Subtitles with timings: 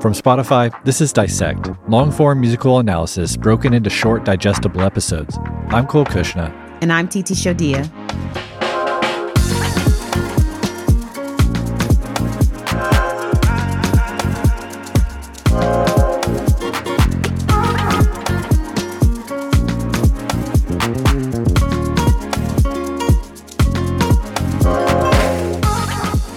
[0.00, 5.38] From Spotify, this is Dissect, long form musical analysis broken into short, digestible episodes.
[5.68, 6.52] I'm Cole Cuchna.
[6.80, 7.90] And I'm Titi Shodiya.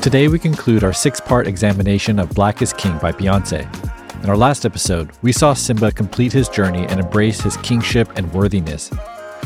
[0.02, 3.68] Today, we conclude our six part examination of Black is King by Beyonce.
[4.24, 8.34] In our last episode, we saw Simba complete his journey and embrace his kingship and
[8.34, 8.92] worthiness.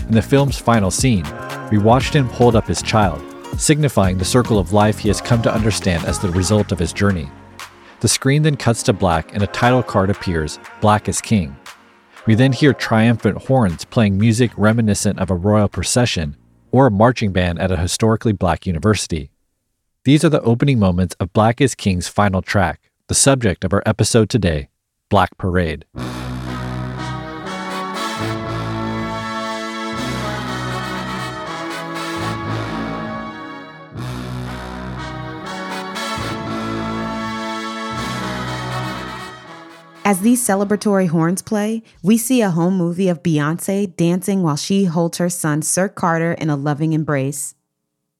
[0.07, 1.25] In the film's final scene,
[1.71, 3.21] we watched him hold up his child,
[3.59, 6.93] signifying the circle of life he has come to understand as the result of his
[6.93, 7.29] journey.
[7.99, 11.57] The screen then cuts to black and a title card appears Black is King.
[12.27, 16.37] We then hear triumphant horns playing music reminiscent of a royal procession
[16.71, 19.31] or a marching band at a historically black university.
[20.05, 23.81] These are the opening moments of Black is King's final track, the subject of our
[23.87, 24.69] episode today
[25.09, 25.83] Black Parade.
[40.07, 44.85] As these celebratory horns play, we see a home movie of Beyonce dancing while she
[44.85, 47.55] holds her son Sir Carter in a loving embrace.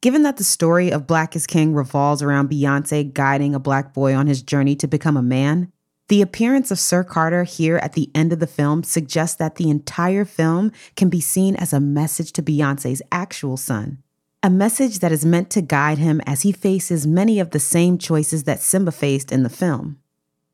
[0.05, 4.13] Given that the story of Black is King revolves around Beyonce guiding a black boy
[4.13, 5.71] on his journey to become a man,
[6.09, 9.67] the appearance of Sir Carter here at the end of the film suggests that the
[9.67, 14.03] entire film can be seen as a message to Beyonce's actual son.
[14.43, 17.97] A message that is meant to guide him as he faces many of the same
[17.97, 19.97] choices that Simba faced in the film.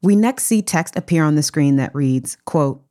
[0.01, 2.85] We next see text appear on the screen that reads, quote,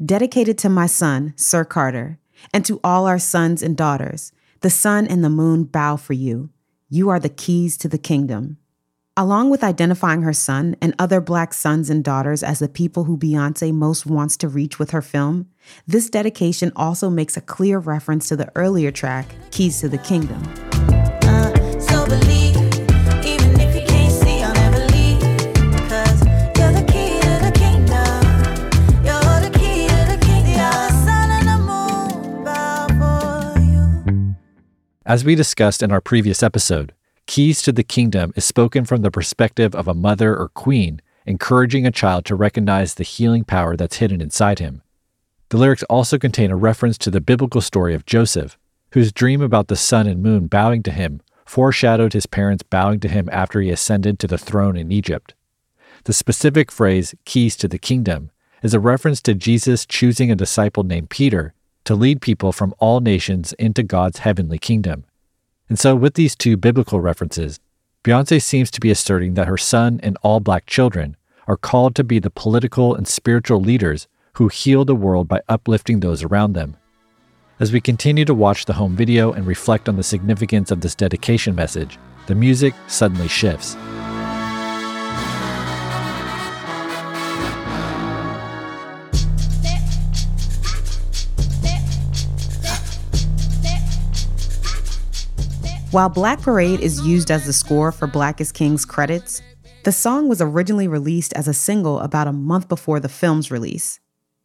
[0.00, 2.20] Dedicated to my son, Sir Carter,
[2.52, 4.30] and to all our sons and daughters,
[4.64, 6.48] the sun and the moon bow for you.
[6.88, 8.56] You are the keys to the kingdom.
[9.14, 13.18] Along with identifying her son and other black sons and daughters as the people who
[13.18, 15.50] Beyonce most wants to reach with her film,
[15.86, 20.42] this dedication also makes a clear reference to the earlier track, Keys to the Kingdom.
[20.72, 22.06] Uh, so
[35.06, 36.94] As we discussed in our previous episode,
[37.26, 41.86] Keys to the Kingdom is spoken from the perspective of a mother or queen encouraging
[41.86, 44.80] a child to recognize the healing power that's hidden inside him.
[45.50, 48.56] The lyrics also contain a reference to the biblical story of Joseph,
[48.92, 53.08] whose dream about the sun and moon bowing to him foreshadowed his parents bowing to
[53.08, 55.34] him after he ascended to the throne in Egypt.
[56.04, 58.30] The specific phrase, keys to the kingdom,
[58.62, 61.52] is a reference to Jesus choosing a disciple named Peter
[61.84, 65.04] to lead people from all nations into God's heavenly kingdom.
[65.68, 67.60] And so, with these two biblical references,
[68.02, 72.04] Beyonce seems to be asserting that her son and all black children are called to
[72.04, 76.76] be the political and spiritual leaders who heal the world by uplifting those around them.
[77.60, 80.94] As we continue to watch the home video and reflect on the significance of this
[80.94, 83.76] dedication message, the music suddenly shifts.
[95.94, 99.40] While Black Parade is used as the score for Black is King's credits,
[99.84, 104.00] the song was originally released as a single about a month before the film's release.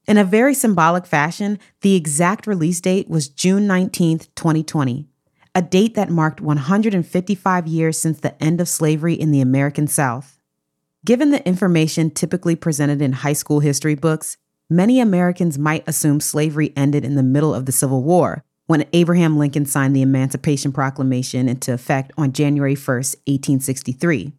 [0.07, 5.07] In a very symbolic fashion, the exact release date was June 19, 2020,
[5.55, 10.39] a date that marked 155 years since the end of slavery in the American South.
[11.03, 14.37] Given the information typically presented in high school history books,
[14.69, 19.35] many Americans might assume slavery ended in the middle of the Civil War, when Abraham
[19.39, 24.31] Lincoln signed the Emancipation Proclamation into effect on January 1, 1863.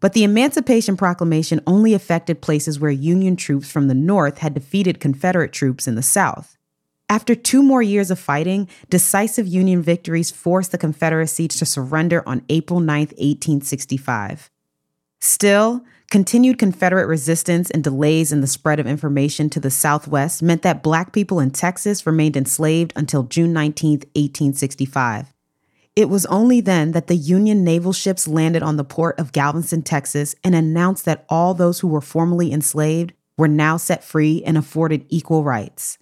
[0.00, 4.98] But the Emancipation Proclamation only affected places where Union troops from the North had defeated
[4.98, 6.56] Confederate troops in the South.
[7.10, 12.46] After two more years of fighting, decisive Union victories forced the Confederacy to surrender on
[12.48, 14.50] April 9, 1865.
[15.20, 20.62] Still, Continued Confederate resistance and delays in the spread of information to the Southwest meant
[20.62, 25.34] that Black people in Texas remained enslaved until June 19, 1865.
[25.96, 29.82] It was only then that the Union naval ships landed on the port of Galveston,
[29.82, 34.56] Texas, and announced that all those who were formerly enslaved were now set free and
[34.56, 35.98] afforded equal rights.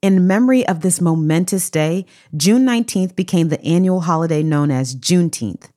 [0.00, 5.71] In memory of this momentous day, June 19th became the annual holiday known as Juneteenth.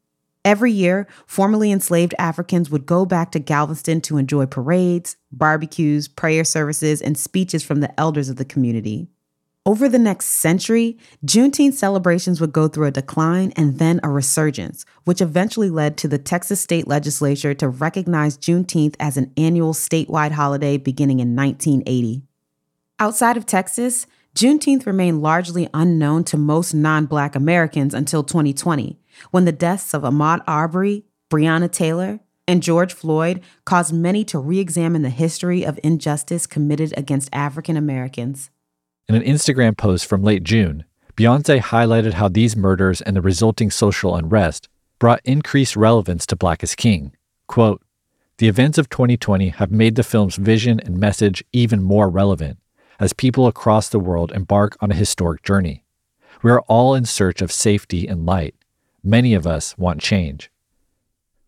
[0.46, 6.44] Every year, formerly enslaved Africans would go back to Galveston to enjoy parades, barbecues, prayer
[6.44, 9.08] services, and speeches from the elders of the community.
[9.66, 14.86] Over the next century, Juneteenth celebrations would go through a decline and then a resurgence,
[15.06, 20.34] which eventually led to the Texas state legislature to recognize Juneteenth as an annual statewide
[20.34, 22.22] holiday beginning in 1980.
[23.00, 24.06] Outside of Texas,
[24.36, 29.00] Juneteenth remained largely unknown to most non Black Americans until 2020,
[29.32, 34.60] when the deaths of Ahmaud Arbery, Breonna Taylor, and George Floyd caused many to re
[34.60, 38.52] examine the history of injustice committed against African Americans.
[39.08, 40.86] In an Instagram post from late June,
[41.16, 44.68] Beyonce highlighted how these murders and the resulting social unrest
[45.00, 47.14] brought increased relevance to Black is King.
[47.48, 47.82] Quote,
[48.38, 52.60] the events of 2020 have made the film's vision and message even more relevant
[53.00, 55.86] as people across the world embark on a historic journey.
[56.44, 58.56] We are all in search of safety and light.
[59.08, 60.50] Many of us want change.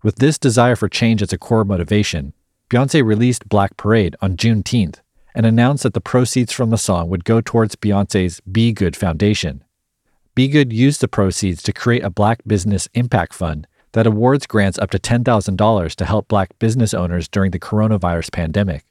[0.03, 2.33] With this desire for change as a core motivation,
[2.69, 4.99] Beyonce released Black Parade on Juneteenth
[5.33, 9.63] and announced that the proceeds from the song would go towards Beyonce's BeyGOOD Foundation.
[10.35, 14.91] BeyGOOD used the proceeds to create a Black Business Impact Fund that awards grants up
[14.91, 18.85] to $10,000 to help Black business owners during the coronavirus pandemic.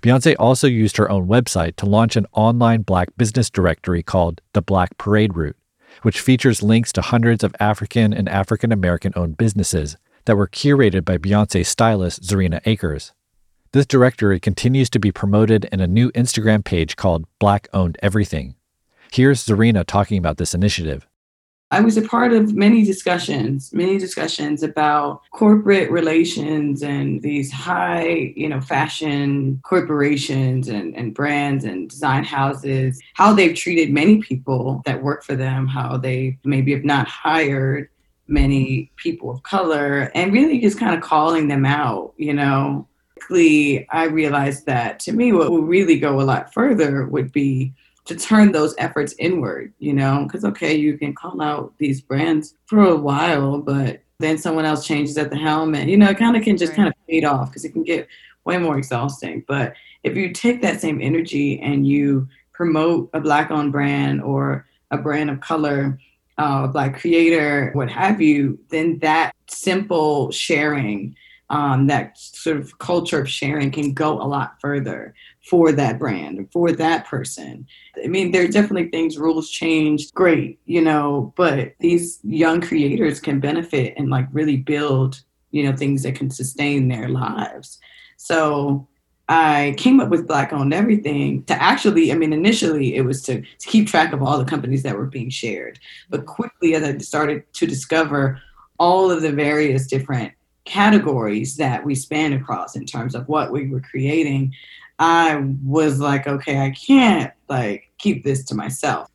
[0.00, 4.62] Beyonce also used her own website to launch an online Black business directory called the
[4.62, 5.56] Black Parade Route,
[6.00, 11.04] which features links to hundreds of African and African American owned businesses that were curated
[11.04, 13.12] by Beyonce's stylist Zerina Akers.
[13.72, 18.54] This directory continues to be promoted in a new Instagram page called Black Owned Everything.
[19.12, 21.06] Here's Zerina talking about this initiative.
[21.72, 28.34] I was a part of many discussions, many discussions about corporate relations and these high,
[28.36, 34.82] you know, fashion corporations and, and brands and design houses, how they've treated many people
[34.84, 37.88] that work for them, how they maybe have not hired
[38.28, 42.86] many people of color, and really just kind of calling them out, you know,
[43.18, 47.72] quickly I realized that to me, what would really go a lot further would be
[48.04, 52.54] to turn those efforts inward, you know, because okay, you can call out these brands
[52.66, 56.18] for a while, but then someone else changes at the helm and, you know, it
[56.18, 56.76] kind of can just right.
[56.76, 58.08] kind of fade off because it can get
[58.44, 59.44] way more exhausting.
[59.46, 64.66] But if you take that same energy and you promote a black owned brand or
[64.90, 65.98] a brand of color,
[66.38, 71.14] uh, a black creator, what have you, then that simple sharing
[71.50, 76.48] um, that sort of culture of sharing can go a lot further for that brand,
[76.52, 77.66] for that person.
[78.02, 83.20] I mean, there are definitely things, rules change, great, you know, but these young creators
[83.20, 87.80] can benefit and like really build, you know, things that can sustain their lives.
[88.16, 88.86] So
[89.28, 93.40] I came up with Black Owned Everything to actually, I mean, initially it was to,
[93.40, 95.80] to keep track of all the companies that were being shared.
[96.08, 96.34] But mm-hmm.
[96.34, 98.40] quickly, as I started to discover
[98.78, 100.32] all of the various different
[100.64, 104.54] categories that we span across in terms of what we were creating,
[105.02, 109.10] I was like, okay, I can't like keep this to myself.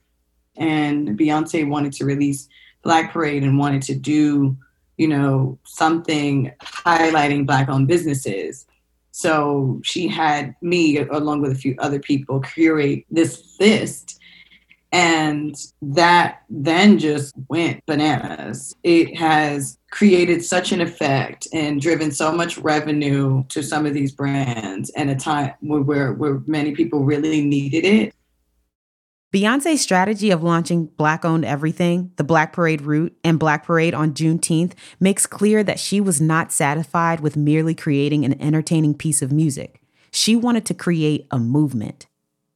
[0.57, 2.49] And Beyonce wanted to release
[2.83, 4.57] Black Parade and wanted to do,
[4.97, 8.65] you know, something highlighting Black owned businesses.
[9.11, 14.19] So she had me, along with a few other people, curate this list
[14.91, 18.75] and that then just went bananas.
[18.83, 24.11] It has created such an effect and driven so much revenue to some of these
[24.11, 28.13] brands at a time where, where many people really needed it.
[29.33, 34.13] Beyonce's strategy of launching Black owned everything, the Black Parade route, and Black Parade on
[34.13, 39.33] Juneteenth makes clear that she was not satisfied with merely creating an entertaining piece of
[39.33, 39.81] music.
[40.11, 42.07] She wanted to create a movement.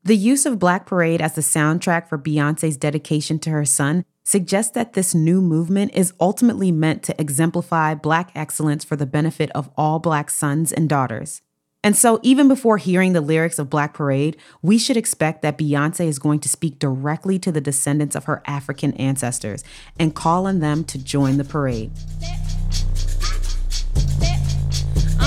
[0.03, 4.71] The use of Black Parade as the soundtrack for Beyonce's dedication to her son suggests
[4.71, 9.69] that this new movement is ultimately meant to exemplify Black excellence for the benefit of
[9.77, 11.43] all Black sons and daughters.
[11.83, 16.07] And so, even before hearing the lyrics of Black Parade, we should expect that Beyonce
[16.07, 19.63] is going to speak directly to the descendants of her African ancestors
[19.99, 21.91] and call on them to join the parade.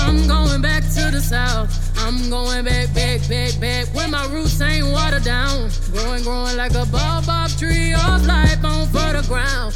[0.05, 1.71] I'm going back to the south.
[1.97, 3.87] I'm going back, back, back, back.
[3.95, 5.69] When my roots ain't watered down.
[5.91, 9.73] Growing, growing like a baobab tree of life on fertile ground.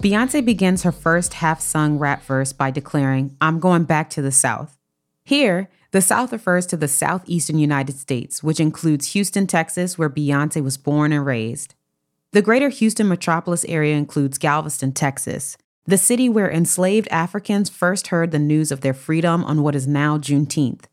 [0.00, 4.30] Beyonce begins her first half sung rap verse by declaring, I'm going back to the
[4.30, 4.78] South.
[5.24, 10.62] Here, the South refers to the southeastern United States, which includes Houston, Texas, where Beyonce
[10.62, 11.74] was born and raised.
[12.30, 18.32] The greater Houston metropolis area includes Galveston, Texas, the city where enslaved Africans first heard
[18.32, 20.84] the news of their freedom on what is now Juneteenth.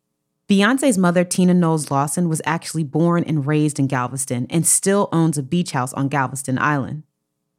[0.48, 5.38] Beyonce's mother, Tina Knowles Lawson, was actually born and raised in Galveston and still owns
[5.38, 7.04] a beach house on Galveston Island.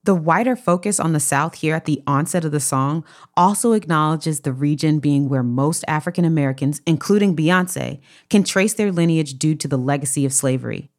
[0.04, 3.04] The wider focus on the South here at the onset of the song
[3.36, 9.38] also acknowledges the region being where most African Americans, including Beyonce, can trace their lineage
[9.38, 10.90] due to the legacy of slavery.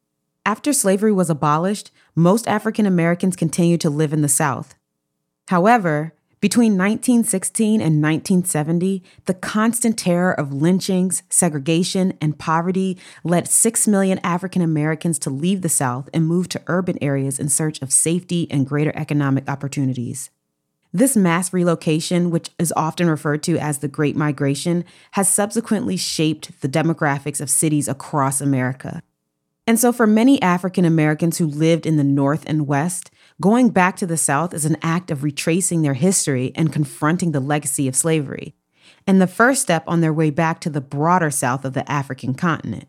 [0.43, 4.73] After slavery was abolished, most African Americans continued to live in the South.
[5.49, 13.87] However, between 1916 and 1970, the constant terror of lynchings, segregation, and poverty led 6
[13.87, 17.91] million African Americans to leave the South and move to urban areas in search of
[17.91, 20.29] safety and greater economic opportunities.
[20.95, 26.61] This mass relocation, which is often referred to as the Great Migration, has subsequently shaped
[26.61, 29.03] the demographics of cities across America.
[29.67, 33.11] And so, for many African Americans who lived in the North and West,
[33.41, 37.39] going back to the South is an act of retracing their history and confronting the
[37.39, 38.55] legacy of slavery,
[39.07, 42.33] and the first step on their way back to the broader South of the African
[42.33, 42.87] continent.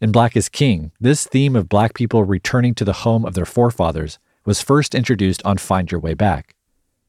[0.00, 3.44] In Black is King, this theme of Black people returning to the home of their
[3.44, 6.54] forefathers was first introduced on Find Your Way Back.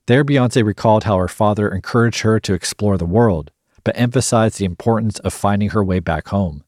[0.07, 3.51] There, Beyonce recalled how her father encouraged her to explore the world,
[3.83, 6.63] but emphasized the importance of finding her way back home.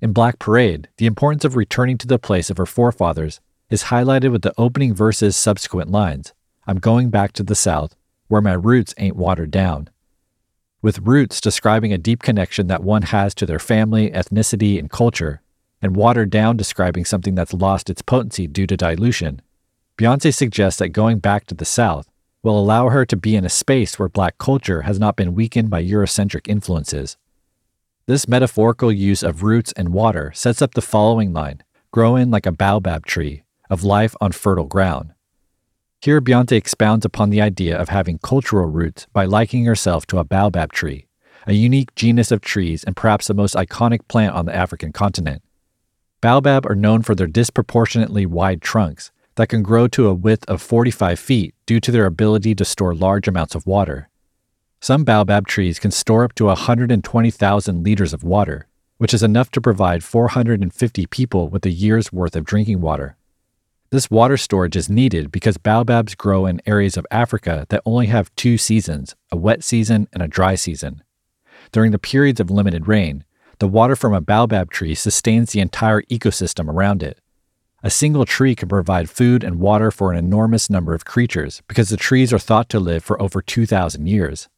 [0.00, 4.32] In Black Parade, the importance of returning to the place of her forefathers is highlighted
[4.32, 6.34] with the opening verse's subsequent lines
[6.66, 7.96] I'm going back to the South,
[8.28, 9.88] where my roots ain't watered down.
[10.82, 15.40] With roots describing a deep connection that one has to their family, ethnicity, and culture,
[15.82, 19.40] and watered down describing something that's lost its potency due to dilution,
[19.96, 22.08] Beyonce suggests that going back to the South
[22.42, 25.70] will allow her to be in a space where black culture has not been weakened
[25.70, 27.16] by Eurocentric influences.
[28.06, 31.62] This metaphorical use of roots and water sets up the following line
[31.92, 35.14] growing like a baobab tree, of life on fertile ground.
[36.02, 40.24] Here, Beyonce expounds upon the idea of having cultural roots by likening herself to a
[40.24, 41.06] baobab tree,
[41.46, 45.42] a unique genus of trees and perhaps the most iconic plant on the African continent.
[46.20, 50.60] Baobab are known for their disproportionately wide trunks that can grow to a width of
[50.60, 54.08] 45 feet due to their ability to store large amounts of water.
[54.80, 58.66] Some baobab trees can store up to 120,000 liters of water,
[58.98, 63.16] which is enough to provide 450 people with a year's worth of drinking water.
[63.92, 68.32] This water storage is needed because baobabs grow in areas of Africa that only have
[68.36, 71.02] two seasons, a wet season and a dry season.
[71.72, 73.24] During the periods of limited rain,
[73.58, 77.18] the water from a baobab tree sustains the entire ecosystem around it.
[77.82, 81.88] A single tree can provide food and water for an enormous number of creatures because
[81.88, 84.48] the trees are thought to live for over 2,000 years.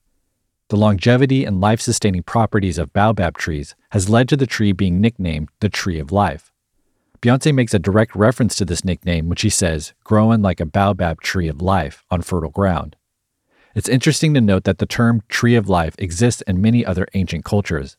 [0.68, 5.00] The longevity and life sustaining properties of baobab trees has led to the tree being
[5.00, 6.51] nicknamed the Tree of Life.
[7.23, 11.21] Beyonce makes a direct reference to this nickname when she says, growing like a baobab
[11.21, 12.97] tree of life on fertile ground.
[13.76, 17.45] It's interesting to note that the term tree of life exists in many other ancient
[17.45, 17.97] cultures.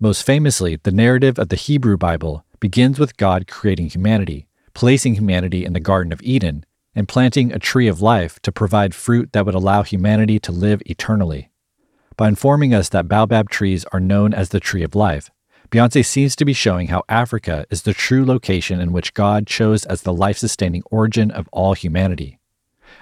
[0.00, 5.66] Most famously, the narrative of the Hebrew Bible begins with God creating humanity, placing humanity
[5.66, 6.64] in the Garden of Eden,
[6.94, 10.80] and planting a tree of life to provide fruit that would allow humanity to live
[10.86, 11.50] eternally.
[12.16, 15.30] By informing us that baobab trees are known as the tree of life,
[15.72, 19.86] Beyonce seems to be showing how Africa is the true location in which God chose
[19.86, 22.38] as the life sustaining origin of all humanity.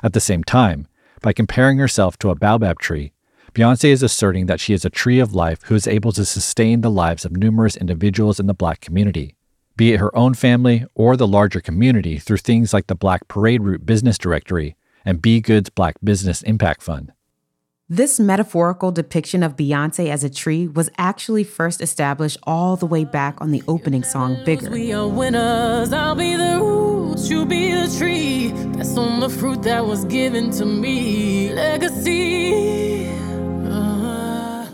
[0.05, 0.87] At the same time,
[1.21, 3.12] by comparing herself to a baobab tree,
[3.55, 6.81] Beyonce is asserting that she is a tree of life who is able to sustain
[6.81, 9.35] the lives of numerous individuals in the black community,
[9.77, 13.65] be it her own family or the larger community through things like the Black Parade
[13.65, 17.11] Route Business Directory and BeyGOOD's Black Business Impact Fund.
[17.92, 23.04] This metaphorical depiction of Beyonce as a tree was actually first established all the way
[23.04, 24.70] back on the opening song Bigger.
[24.70, 25.92] We are winners.
[25.92, 28.52] I'll be the roots, you be the tree.
[28.76, 31.52] That's on the fruit that was given to me.
[31.52, 33.09] Legacy.
[33.68, 34.68] Uh,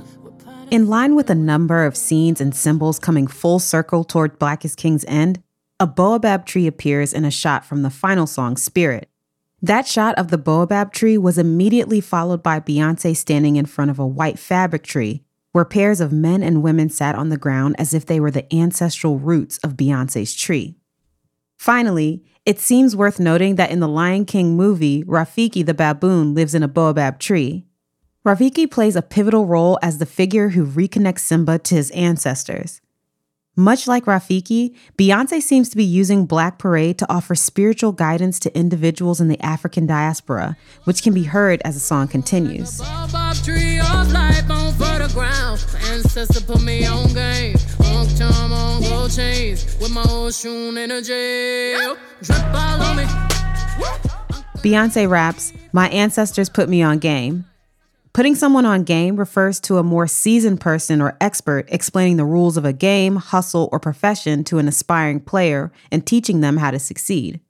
[0.71, 4.75] In line with a number of scenes and symbols coming full circle toward Black is
[4.75, 5.43] King's end,
[5.81, 9.09] a baobab tree appears in a shot from the final song Spirit.
[9.67, 13.99] That shot of the baobab tree was immediately followed by Beyonce standing in front of
[13.99, 17.93] a white fabric tree, where pairs of men and women sat on the ground as
[17.93, 20.77] if they were the ancestral roots of Beyonce's tree.
[21.59, 26.55] Finally, it seems worth noting that in the Lion King movie, Rafiki the baboon lives
[26.55, 27.67] in a baobab tree.
[28.25, 32.81] Rafiki plays a pivotal role as the figure who reconnects Simba to his ancestors.
[33.59, 38.55] Much like Rafiki, Beyonce seems to be using Black Parade to offer spiritual guidance to
[38.55, 42.83] individuals in the African diaspora, which can be heard as the song continues.
[54.61, 57.47] Beyonce raps, My ancestors put me on game.
[58.17, 62.57] Putting someone on game refers to a more seasoned person or expert explaining the rules
[62.57, 66.79] of a game, hustle, or profession to an aspiring player and teaching them how to
[66.79, 67.41] succeed.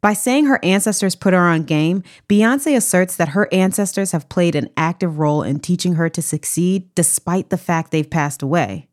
[0.00, 4.56] By saying her ancestors put her on game, Beyonce asserts that her ancestors have played
[4.56, 8.88] an active role in teaching her to succeed despite the fact they've passed away.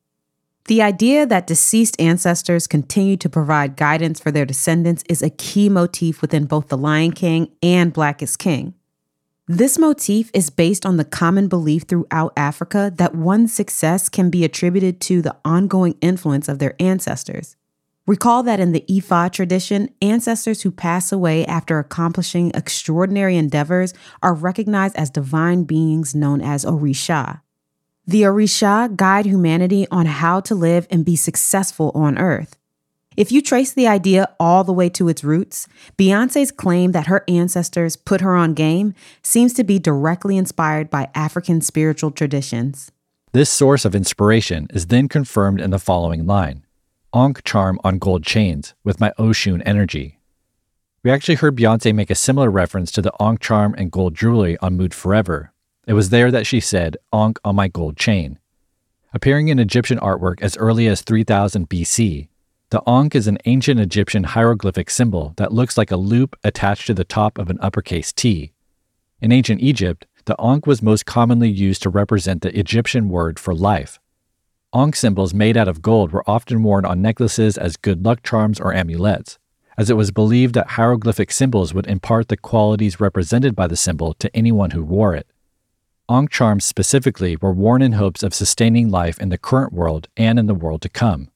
[0.65, 5.67] The idea that deceased ancestors continue to provide guidance for their descendants is a key
[5.67, 8.75] motif within both The Lion King and Black is King.
[9.47, 14.45] This motif is based on the common belief throughout Africa that one's success can be
[14.45, 17.55] attributed to the ongoing influence of their ancestors.
[18.05, 24.33] Recall that in the Ifa tradition, ancestors who pass away after accomplishing extraordinary endeavors are
[24.33, 27.41] recognized as divine beings known as Orisha.
[28.05, 32.57] The Orisha guide humanity on how to live and be successful on Earth.
[33.17, 37.25] If you trace the idea all the way to its roots, Beyonce's claim that her
[37.27, 42.89] ancestors put her on game seems to be directly inspired by African spiritual traditions.
[43.33, 46.63] This source of inspiration is then confirmed in the following line
[47.13, 50.19] Ankh charm on gold chains with my Oshun energy.
[51.03, 54.57] We actually heard Beyonce make a similar reference to the Ankh charm and gold jewelry
[54.59, 55.51] on Mood 4 Eva.
[55.85, 58.39] It was there that she said, Ankh on my gold chain.
[59.13, 62.29] Appearing in Egyptian artwork as early as 3000 BC,
[62.71, 66.93] the Ankh is an ancient Egyptian hieroglyphic symbol that looks like a loop attached to
[66.93, 68.53] the top of an uppercase T.
[69.19, 73.53] In ancient Egypt, the Ankh was most commonly used to represent the Egyptian word for
[73.53, 73.99] life.
[74.73, 78.57] Ankh symbols made out of gold were often worn on necklaces as good luck charms
[78.57, 79.37] or amulets,
[79.77, 84.13] as it was believed that hieroglyphic symbols would impart the qualities represented by the symbol
[84.13, 85.27] to anyone who wore it.
[86.07, 90.39] Ankh charms specifically were worn in hopes of sustaining life in the current world and
[90.39, 91.31] in the world to come.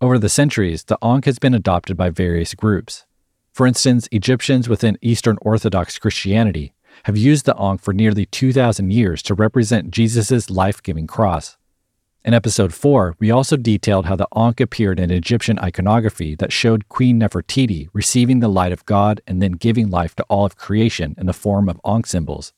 [0.00, 3.04] Over the centuries, the Ankh has been adopted by various groups.
[3.52, 6.72] For instance, Egyptians within Eastern Orthodox Christianity
[7.04, 11.56] have used the Ankh for nearly 2,000 years to represent Jesus' life giving cross.
[12.24, 16.88] In episode 4, we also detailed how the Ankh appeared in Egyptian iconography that showed
[16.88, 21.16] Queen Nefertiti receiving the light of God and then giving life to all of creation
[21.18, 22.52] in the form of Ankh symbols.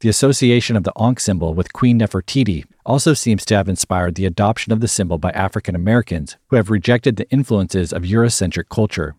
[0.00, 4.26] The association of the Ankh symbol with Queen Nefertiti also seems to have inspired the
[4.26, 9.16] adoption of the symbol by African Americans who have rejected the influences of Eurocentric culture.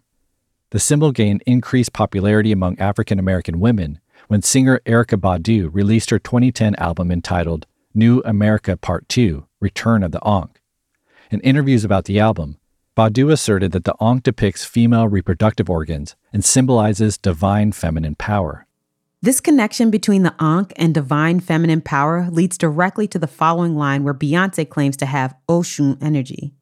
[0.70, 6.20] The symbol gained increased popularity among African American women when singer Erykah Badu released her
[6.20, 7.66] 2010 album entitled
[7.96, 10.62] New Amerykah Part 2 Return of the Ankh.
[11.32, 12.60] In interviews about the album,
[12.96, 18.66] Badu asserted that the Ankh depicts female reproductive organs and symbolizes divine feminine power.
[19.28, 24.06] This connection between the Ankh and divine feminine power leads directly to the following line
[24.06, 26.54] where Beyonce claims to have Oshun energy.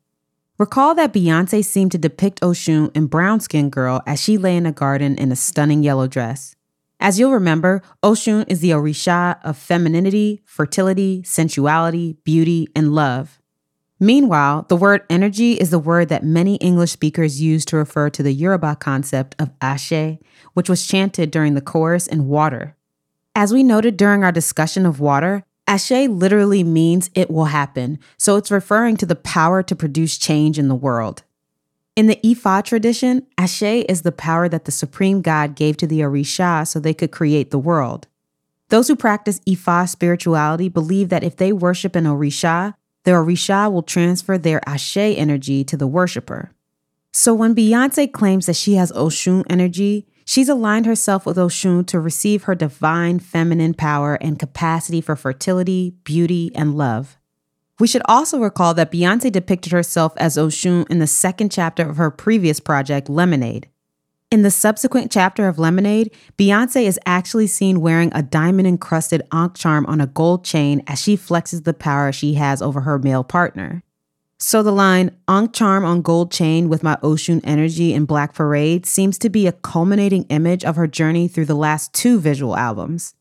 [0.57, 4.65] Recall that Beyonce seemed to depict Oshun in Brown Skin Girl as she lay in
[4.65, 6.55] a garden in a stunning yellow dress.
[6.99, 13.39] As you'll remember, Oshun is the Orisha of femininity, fertility, sensuality, beauty, and love.
[13.99, 18.21] Meanwhile, the word energy is the word that many English speakers use to refer to
[18.21, 20.17] the Yoruba concept of ashe,
[20.53, 22.75] which was chanted during the chorus in water.
[23.33, 28.35] As we noted during our discussion of water, ashe literally means it will happen, so
[28.35, 31.23] it's referring to the power to produce change in the world.
[31.95, 36.01] In the Ifa tradition, Ashe is the power that the supreme god gave to the
[36.01, 38.07] Orisha so they could create the world.
[38.67, 42.73] Those who practice Ifa spirituality believe that if they worship an Orisha,
[43.05, 46.51] the Orisha will transfer their Ashe energy to the worshiper.
[47.13, 51.99] So when Beyonce claims that she has Oshun energy, she's aligned herself with Oshun to
[51.99, 57.17] receive her divine feminine power and capacity for fertility, beauty, and love.
[57.79, 61.97] We should also recall that Beyonce depicted herself as Oshun in the second chapter of
[61.97, 63.69] her previous project, Lemonade.
[64.35, 69.55] In the subsequent chapter of Lemonade, Beyonce is actually seen wearing a diamond encrusted Ankh
[69.55, 73.23] charm on a gold chain as she flexes the power she has over her male
[73.23, 73.81] partner.
[74.37, 78.85] So the line, Ankh charm on gold chain with my Oshun energy in Black Parade
[78.85, 83.15] seems to be a culminating image of her journey through the last two visual albums.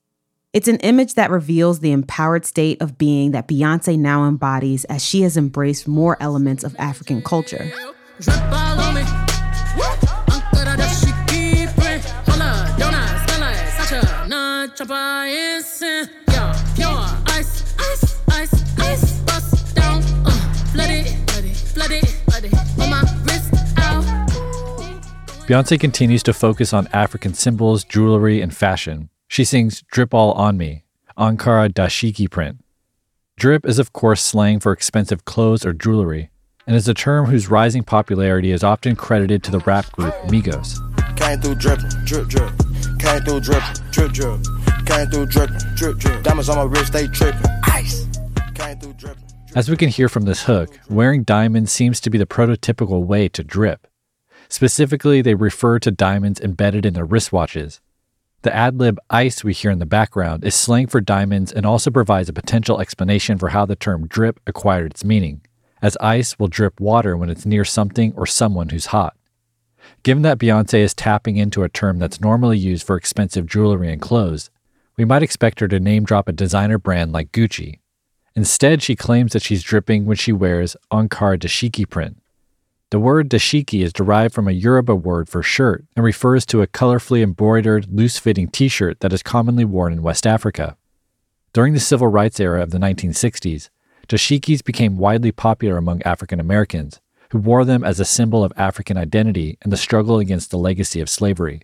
[0.53, 5.05] It's an image that reveals the empowered state of being that Beyonce now embodies as
[5.05, 7.71] she has embraced more elements of African culture.
[25.47, 30.59] Beyonce continues to focus on African symbols, jewelry, and fashion, she sings Drip All On
[30.59, 30.85] Me,
[31.17, 32.63] Ankara Dashiki print.
[33.37, 36.31] Drip is, of course, slang for expensive clothes or jewelry,
[36.67, 40.77] and is a term whose rising popularity is often credited to the rap group Migos.
[41.17, 42.53] Came through dripping, drip, drip.
[42.99, 44.64] Came through dripping, drip, drip.
[44.87, 46.23] Came through dripping, drip, drip.
[46.23, 47.41] Diamonds on my wrist, they tripping.
[47.65, 48.07] Ice.
[48.55, 49.25] Came through dripping.
[49.55, 53.29] As we can hear from this hook, wearing diamonds seems to be the prototypical way
[53.29, 53.87] to drip.
[54.49, 57.81] Specifically, they refer to diamonds embedded in their wristwatches,
[58.45, 61.91] the ad lib ice we hear in the background is slang for diamonds and also
[61.91, 65.41] provides a potential explanation for how the term drip acquired its meaning,
[65.81, 69.17] as ice will drip water when it's near something or someone who's hot.
[70.03, 74.03] Given that Beyonce is tapping into a term that's normally used for expensive jewelry and
[74.03, 74.51] clothes,
[74.97, 77.81] we might expect her to name drop a designer brand like Gucci.
[78.37, 82.19] Instead, she claims that she's dripping when she wears Ankara dashiki print.
[82.91, 86.67] The word dashiki is derived from a Yoruba word for shirt and refers to a
[86.67, 90.77] colorfully embroidered, loose fitting t shirt that is commonly worn in West Africa.
[91.53, 93.69] During the civil rights era of the 1960s,
[94.09, 98.97] dashikis became widely popular among African Americans, who wore them as a symbol of African
[98.97, 101.63] identity and the struggle against the legacy of slavery.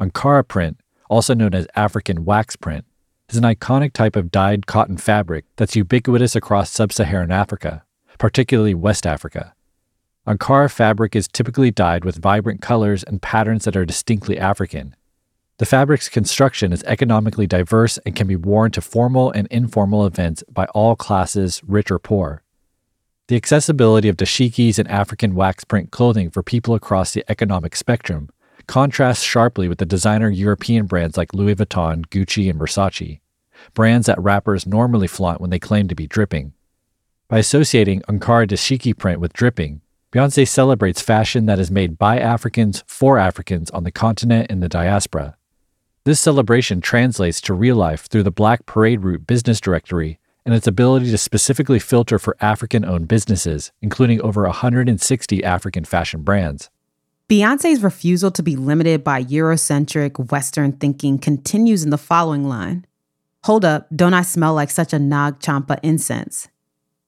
[0.00, 2.86] Ankara print, also known as African wax print,
[3.28, 7.84] is an iconic type of dyed cotton fabric that's ubiquitous across sub Saharan Africa,
[8.18, 9.54] particularly West Africa.
[10.26, 14.94] Ankara fabric is typically dyed with vibrant colors and patterns that are distinctly African.
[15.58, 20.42] The fabric's construction is economically diverse and can be worn to formal and informal events
[20.48, 22.42] by all classes, rich or poor.
[23.28, 28.30] The accessibility of dashikis and African wax print clothing for people across the economic spectrum
[28.70, 33.18] contrasts sharply with the designer European brands like Louis Vuitton, Gucci, and Versace,
[33.74, 36.52] brands that rappers normally flaunt when they claim to be dripping.
[37.26, 39.80] By associating Ankara dashiki print with dripping,
[40.12, 44.68] Beyonce celebrates fashion that is made by Africans for Africans on the continent and the
[44.68, 45.36] diaspora.
[46.04, 50.68] This celebration translates to real life through the Black Parade Route business directory and its
[50.68, 56.70] ability to specifically filter for African owned businesses, including over 160 African fashion brands.
[57.30, 62.84] Beyonce's refusal to be limited by Eurocentric Western thinking continues in the following line
[63.44, 66.48] Hold up, don't I smell like such a Nag Champa incense?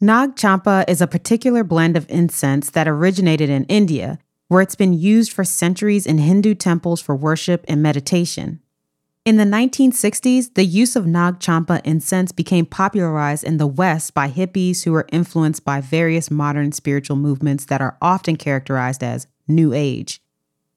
[0.01, 4.93] Nag Champa is a particular blend of incense that originated in India, where it's been
[4.93, 8.61] used for centuries in Hindu temples for worship and meditation.
[9.25, 14.29] In the 1960s, the use of Nag Champa incense became popularized in the West by
[14.29, 19.73] hippies who were influenced by various modern spiritual movements that are often characterized as New
[19.73, 20.21] Age.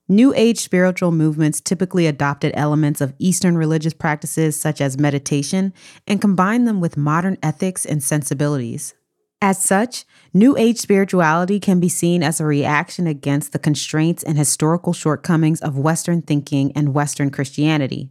[0.08, 5.72] New Age spiritual movements typically adopted elements of Eastern religious practices such as meditation
[6.06, 8.94] and combined them with modern ethics and sensibilities.
[9.42, 14.38] As such, New Age spirituality can be seen as a reaction against the constraints and
[14.38, 18.10] historical shortcomings of Western thinking and Western Christianity.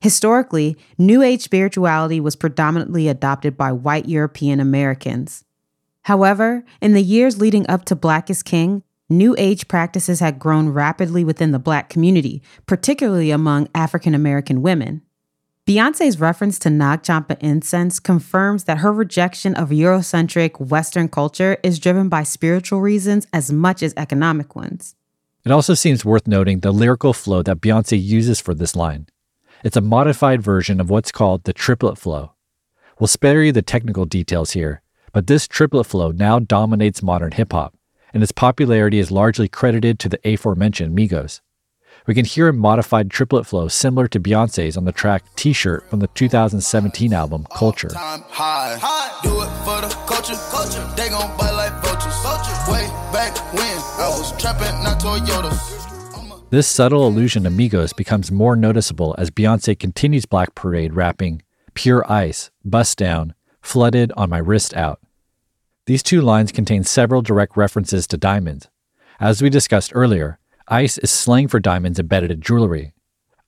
[0.00, 5.44] Historically, New Age spirituality was predominantly adopted by white European Americans.
[6.02, 10.68] However, in the years leading up to Black is King, New Age practices had grown
[10.68, 15.00] rapidly within the Black community, particularly among African American women.
[15.66, 21.78] Beyonce's reference to Nag Champa incense confirms that her rejection of Eurocentric Western culture is
[21.78, 24.94] driven by spiritual reasons as much as economic ones.
[25.42, 29.06] It also seems worth noting the lyrical flow that Beyonce uses for this line.
[29.64, 32.32] It's a modified version of what's called the triplet flow.
[33.00, 34.82] We'll spare you the technical details here,
[35.14, 37.74] but this triplet flow now dominates modern hip hop
[38.12, 41.40] and its popularity is largely credited to the aforementioned Migos.
[42.06, 45.88] We can hear a modified triplet flow similar to Beyonce's on the track T shirt
[45.90, 47.90] from the 2017 album Culture.
[56.50, 61.42] This subtle allusion to Migos becomes more noticeable as Beyonce continues Black Parade rapping,
[61.74, 64.98] Pure Ice, Bust Down, Flooded on My Wrist Out.
[65.88, 68.68] These two lines contain several direct references to diamonds.
[69.18, 72.92] As we discussed earlier, ice is slang for diamonds embedded in jewelry.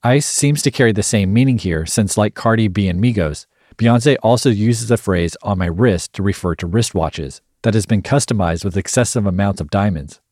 [0.02, 3.44] Ice seems to carry the same meaning here since, like Cardi B and Migos,
[3.76, 8.00] Beyonce also uses the phrase on my wrist to refer to wristwatches that has been
[8.00, 10.22] customized with excessive amounts of diamonds.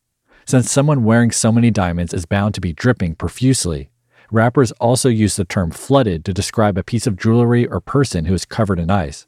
[0.47, 3.91] Since someone wearing so many diamonds is bound to be dripping profusely,
[4.31, 8.33] rappers also use the term flooded to describe a piece of jewelry or person who
[8.33, 9.27] is covered in ice.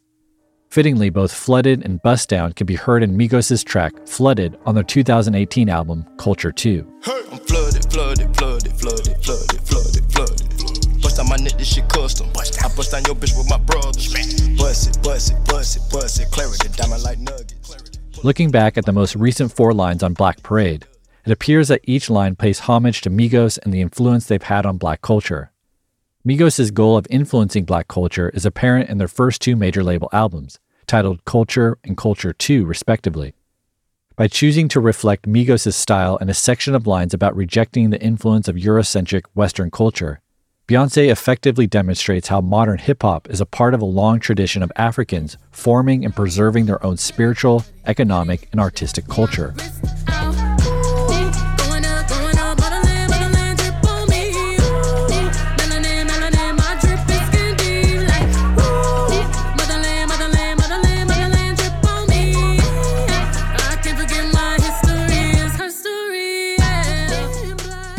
[0.71, 4.85] Fittingly, both Flooded and Bust Down can be heard in Migos' track Flooded on their
[4.85, 6.87] 2018 album Culture 2.
[7.03, 11.03] Hey, I'm flooded, flooded, flooded, flooded, flooded, flooded, flooded.
[11.03, 12.29] Bust my neck, this shit custom.
[12.37, 14.15] I bust down your bitch with my brothers.
[14.57, 16.31] Bust it, bust it, bust it, bust it.
[16.31, 18.23] Clarity, diamond like nuggets.
[18.23, 20.87] Looking back at the most recent four lines on Black Parade,
[21.27, 24.77] it appears that each line pays homage to Migos and the influence they've had on
[24.77, 25.51] black culture.
[26.27, 30.59] Migos' goal of influencing black culture is apparent in their first two major label albums,
[30.87, 33.33] titled Culture and Culture 2, respectively.
[34.17, 38.49] By choosing to reflect Migos' style and a section of lines about rejecting the influence
[38.49, 40.21] of Eurocentric Western culture,
[40.69, 44.71] Beyonce effectively demonstrates how modern hip hop is a part of a long tradition of
[44.77, 49.55] Africans forming and preserving their own spiritual, economic, and artistic culture.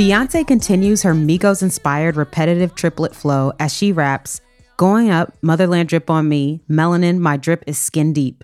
[0.02, 4.42] Beyonce continues her Migos inspired repetitive triplet flow as she raps,
[4.76, 8.44] Going up, Motherland drip on me, melanin, my drip is skin deep.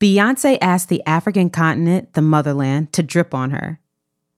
[0.00, 3.80] Beyonce asked the African continent, the motherland, to drip on her.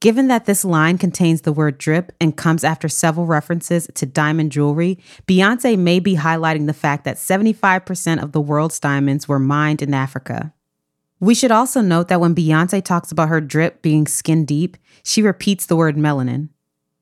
[0.01, 4.51] Given that this line contains the word drip and comes after several references to diamond
[4.51, 9.83] jewelry, Beyonce may be highlighting the fact that 75% of the world's diamonds were mined
[9.83, 10.53] in Africa.
[11.21, 15.23] We should also note that when Beyonce talks about her drip being skin deep, she
[15.23, 16.51] repeats the word melanin.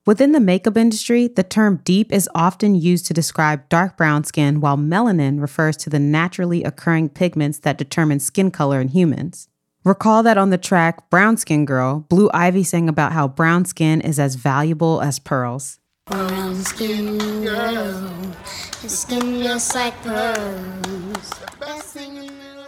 [0.06, 4.60] Within the makeup industry, the term deep is often used to describe dark brown skin,
[4.60, 9.48] while melanin refers to the naturally occurring pigments that determine skin color in humans.
[9.84, 14.00] Recall that on the track Brown Skin Girl, Blue Ivy sang about how brown skin
[14.00, 15.78] is as valuable as pearls.
[16.06, 18.34] Brown skin girl,
[18.86, 21.32] skin just like pearls.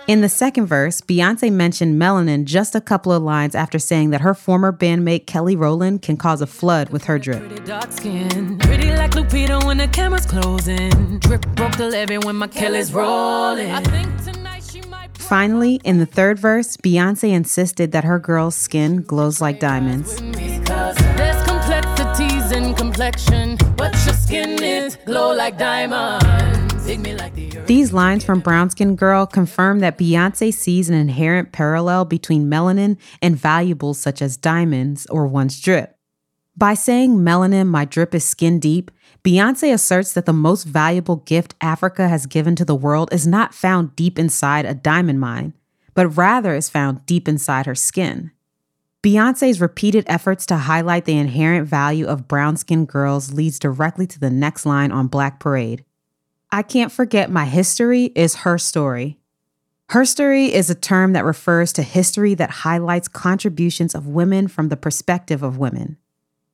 [0.08, 4.22] In the second verse, Beyonce mentioned melanin just a couple of lines after saying that
[4.22, 7.46] her former bandmate Kelly Rowland can cause a flood with her drip.
[7.46, 11.18] Pretty dark skin, pretty like Lupita when the camera's closing.
[11.18, 13.84] Drip broke the when my Kelly's rolling.
[15.12, 20.16] Finally, in the third verse, Beyonce insisted that her girl's skin glows like diamonds.
[20.16, 26.86] There's complexities in complexion, but your skin is glow like diamonds.
[27.68, 32.96] These lines from Brown Skin Girl confirm that Beyonce sees an inherent parallel between melanin
[33.20, 35.94] and valuables such as diamonds or one's drip.
[36.56, 38.90] By saying melanin, my drip is skin deep,
[39.22, 43.52] Beyonce asserts that the most valuable gift Africa has given to the world is not
[43.52, 45.52] found deep inside a diamond mine,
[45.92, 48.30] but rather is found deep inside her skin.
[49.02, 54.18] Beyonce's repeated efforts to highlight the inherent value of brown skinned girls leads directly to
[54.18, 55.84] the next line on Black Parade.
[56.50, 59.18] I can't forget my history is her story.
[59.90, 64.68] Her story is a term that refers to history that highlights contributions of women from
[64.68, 65.96] the perspective of women.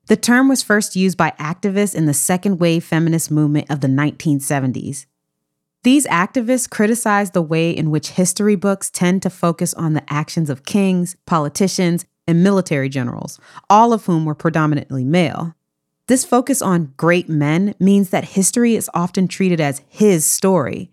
[0.07, 3.88] The term was first used by activists in the second wave feminist movement of the
[3.88, 5.07] 1970s.
[5.83, 10.50] These activists criticized the way in which history books tend to focus on the actions
[10.50, 15.54] of kings, politicians, and military generals, all of whom were predominantly male.
[16.07, 20.90] This focus on great men means that history is often treated as his story,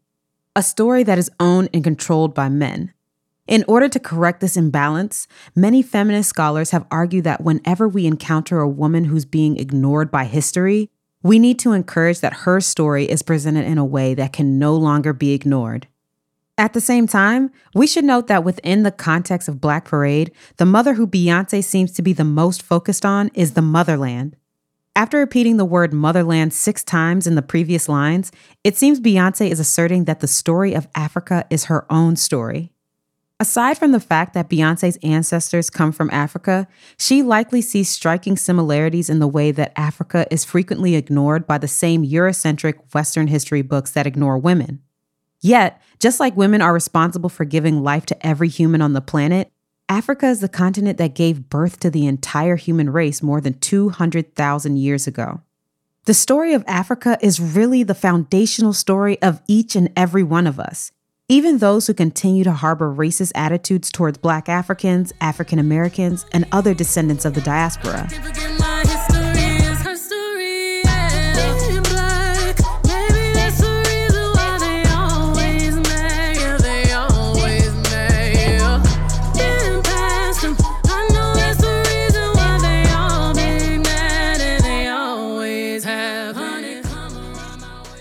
[0.56, 2.93] a story that is owned and controlled by men.
[3.45, 8.62] In order to correct this imbalance, many feminist scholars have argued that whenever we encounter
[8.62, 10.89] a woman who's being ignored by history,
[11.21, 14.74] we need to encourage that her story is presented in a way that can no
[14.78, 15.88] longer be ignored.
[16.58, 20.65] At the same time, we should note that within the context of Black Parade, the
[20.65, 24.38] mother who Beyonce seems to be the most focused on is the motherland.
[24.93, 28.30] After repeating the word motherland six times in the previous lines,
[28.63, 32.73] it seems Beyonce is asserting that the story of Africa is her own story.
[33.39, 36.67] Aside from the fact that Beyonce's ancestors come from Africa,
[36.99, 41.69] she likely sees striking similarities in the way that Africa is frequently ignored by the
[41.69, 44.82] same Eurocentric Western history books that ignore women.
[45.39, 49.51] Yet, just like women are responsible for giving life to every human on the planet,
[49.91, 54.77] Africa is the continent that gave birth to the entire human race more than 200,000
[54.77, 55.41] years ago.
[56.06, 60.62] The story of Africa is really the foundational story of each and every one of
[60.62, 60.93] us.
[61.27, 66.73] Even those who continue to harbor racist attitudes towards Black Africans, African Americans, and other
[66.73, 68.08] descendants of the diaspora.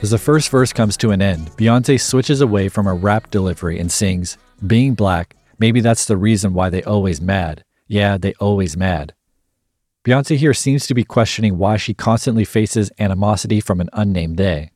[0.03, 3.79] As the first verse comes to an end, Beyonce switches away from a rap delivery
[3.79, 7.65] and sings, Being black, maybe that's the reason why they always mad.
[7.87, 9.13] Yeah, they always mad.
[10.03, 14.71] Beyonce here seems to be questioning why she constantly faces animosity from an unnamed they.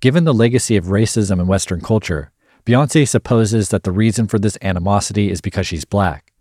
[0.00, 2.32] Given the legacy of racism in Western culture,
[2.64, 6.32] Beyonce supposes that the reason for this animosity is because she's black.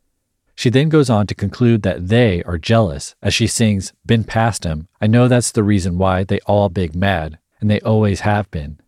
[0.55, 4.63] She then goes on to conclude that they are jealous as she sings, Been past
[4.63, 4.87] him.
[4.99, 8.79] I know that's the reason why they all big mad and they always have been.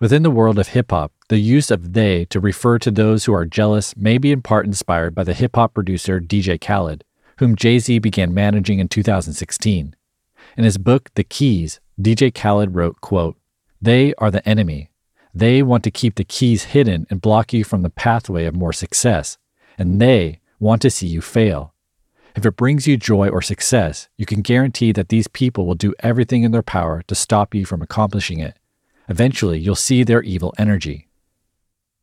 [0.00, 3.32] Within the world of hip hop, the use of they to refer to those who
[3.32, 7.04] are jealous may be in part inspired by the hip hop producer DJ Khaled,
[7.38, 9.96] whom Jay Z began managing in 2016.
[10.58, 13.38] In his book, The Keys, DJ Khaled wrote, quote,
[13.80, 14.90] They are the enemy.
[15.32, 18.74] They want to keep the keys hidden and block you from the pathway of more
[18.74, 19.38] success,
[19.78, 21.72] and they want to see you fail.
[22.36, 25.94] If it brings you joy or success, you can guarantee that these people will do
[26.00, 28.58] everything in their power to stop you from accomplishing it.
[29.08, 31.08] Eventually, you'll see their evil energy.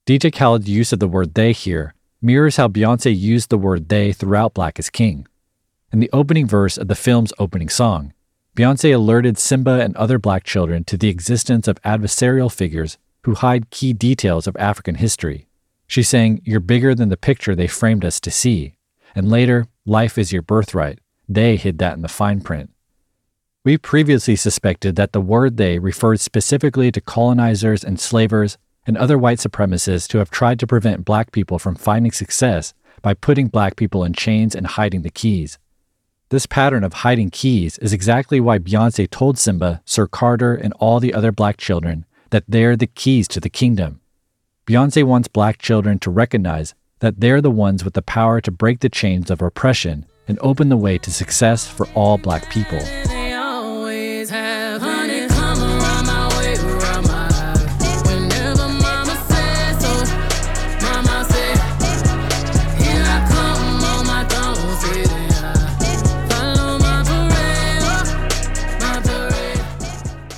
[0.08, 4.12] DJ Khaled's use of the word they here mirrors how Beyonce used the word they
[4.12, 5.28] throughout Black is King.
[5.92, 8.12] In the opening verse of the film's opening song,
[8.56, 13.70] Beyonce alerted Simba and other black children to the existence of adversarial figures who hide
[13.70, 15.48] key details of African history.
[15.86, 18.78] She's saying, You're bigger than the picture they framed us to see.
[19.16, 21.00] And later, life is your birthright.
[21.30, 22.72] They hid that in the fine print.
[23.64, 29.38] We previously suspected that the word they referred specifically to colonizers, enslavers, and other white
[29.38, 34.04] supremacists who have tried to prevent black people from finding success by putting black people
[34.04, 35.60] in chains and hiding the keys.
[36.30, 41.00] This pattern of hiding keys is exactly why Beyonce told Simba, Sir Carter, and all
[41.00, 44.02] the other black children that they're the keys to the kingdom.
[44.66, 48.80] Beyonce wants black children to recognize that they're the ones with the power to break
[48.80, 52.80] the chains of oppression and open the way to success for all black people.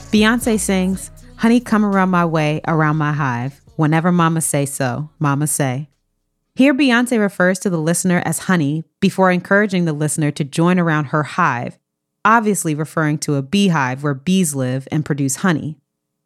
[0.10, 3.62] Beyonce sings, Honey, come around my way, around my hive.
[3.76, 5.90] Whenever mama say so, mama say.
[6.58, 11.08] Here, Beyonce refers to the listener as honey before encouraging the listener to join around
[11.08, 11.78] her hive,
[12.24, 15.78] obviously referring to a beehive where bees live and produce honey.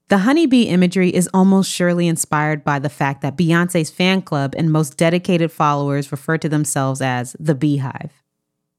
[0.09, 4.71] The honeybee imagery is almost surely inspired by the fact that Beyonce's fan club and
[4.71, 8.11] most dedicated followers refer to themselves as the beehive.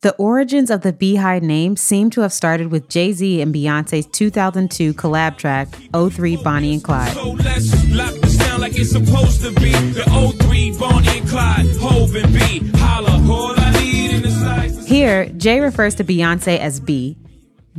[0.03, 4.07] The origins of the Beehive name seem to have started with Jay Z and Beyonce's
[4.07, 7.15] 2002 collab track, 03 Bonnie and Clyde.
[8.61, 9.73] Like it's supposed to be.
[9.73, 10.05] The
[10.39, 13.19] 03 Bonnie and Clyde, and B, holla,
[14.87, 17.17] Here, Jay refers to Beyonce as B.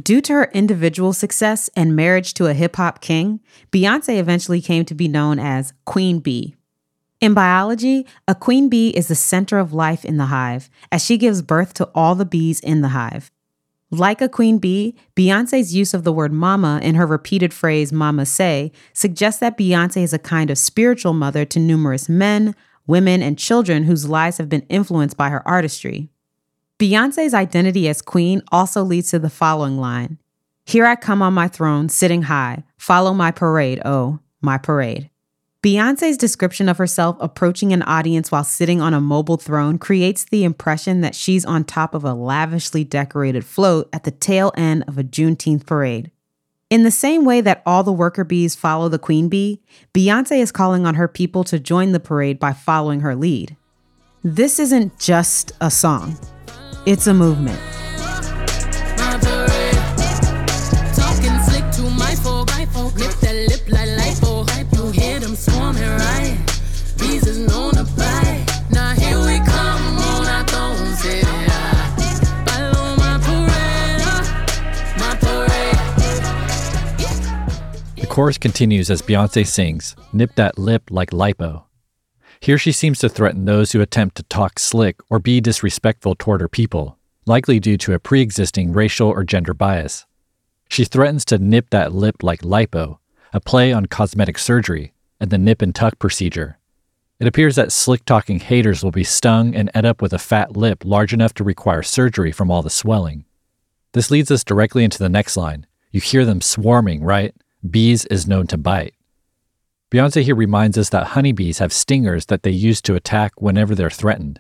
[0.02, 3.42] Due to her individual success and marriage to a hip hop king,
[3.72, 6.56] Beyonce eventually came to be known as Queen Bee.
[7.20, 11.20] In biology, a queen bee is the center of life in the hive, as she
[11.20, 13.32] gives birth to all the bees in the hive.
[13.94, 18.26] Like a queen bee, Beyonce's use of the word mama in her repeated phrase mama
[18.26, 22.56] say suggests that Beyonce is a kind of spiritual mother to numerous men,
[22.88, 26.10] women, and children whose lives have been influenced by her artistry.
[26.80, 30.18] Beyonce's identity as queen also leads to the following line
[30.66, 32.64] Here I come on my throne, sitting high.
[32.78, 35.10] Follow my parade, oh, my parade.
[35.64, 40.44] Beyonce's description of herself approaching an audience while sitting on a mobile throne creates the
[40.44, 44.98] impression that she's on top of a lavishly decorated float at the tail end of
[44.98, 46.10] a Juneteenth parade.
[46.72, 49.62] In the same way that all the worker bees follow the queen bee,
[49.94, 53.56] Beyonce is calling on her people to join the parade by following her lead.
[54.24, 56.18] This isn't just a song,
[56.88, 57.60] it's a movement.
[78.12, 81.64] Chorus continues as Beyonce sings, Nip that lip like lipo.
[82.42, 86.42] Here she seems to threaten those who attempt to talk slick or be disrespectful toward
[86.42, 90.06] her people, likely due to a pre existing racial or gender bias.
[90.68, 92.98] She threatens to nip that lip like lipo,
[93.32, 96.60] a play on cosmetic surgery and the nip and tuck procedure.
[97.18, 100.58] It appears that slick talking haters will be stung and end up with a fat
[100.58, 103.24] lip large enough to require surgery from all the swelling.
[103.94, 105.66] This leads us directly into the next line.
[105.92, 107.34] You hear them swarming, right?
[107.70, 108.96] Bees is known to bite.
[109.92, 113.90] Beyonce here reminds us that honeybees have stingers that they use to attack whenever they're
[113.90, 114.40] threatened.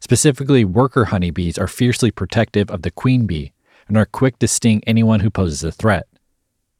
[0.00, 3.52] Specifically, worker honeybees are fiercely protective of the queen bee
[3.88, 6.06] and are quick to sting anyone who poses a threat.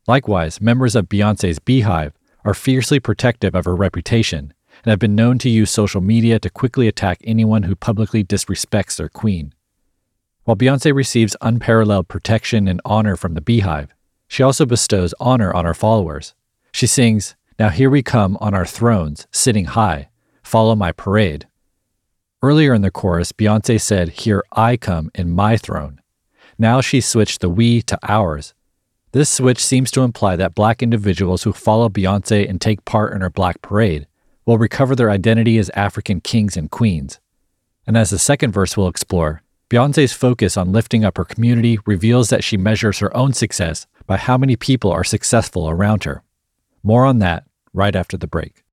[0.08, 2.12] Likewise, members of Beyonce's beehive
[2.44, 6.50] are fiercely protective of her reputation and have been known to use social media to
[6.50, 9.52] quickly attack anyone who publicly disrespects their queen.
[10.44, 13.92] While Beyonce receives unparalleled protection and honor from the beehive,
[14.28, 16.34] she also bestows honor on her followers.
[16.72, 20.08] She sings, Now here we come on our thrones, sitting high.
[20.42, 21.46] Follow my parade.
[22.42, 26.00] Earlier in the chorus, Beyonce said, Here I come in my throne.
[26.58, 28.54] Now she switched the we to ours.
[29.12, 33.22] This switch seems to imply that black individuals who follow Beyonce and take part in
[33.22, 34.06] her black parade
[34.44, 37.18] will recover their identity as African kings and queens.
[37.86, 42.28] And as the second verse will explore, Beyonce's focus on lifting up her community reveals
[42.28, 46.22] that she measures her own success by how many people are successful around her.
[46.82, 48.64] More on that right after the break.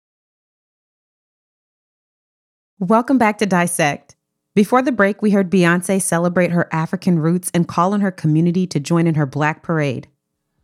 [2.80, 4.16] Welcome back to Dissect.
[4.56, 8.68] Before the break, we heard Beyonce celebrate her African roots and call on her community
[8.68, 10.08] to join in her Black Parade.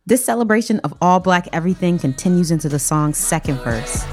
[0.06, 4.04] This celebration of all Black everything continues into the song's second verse.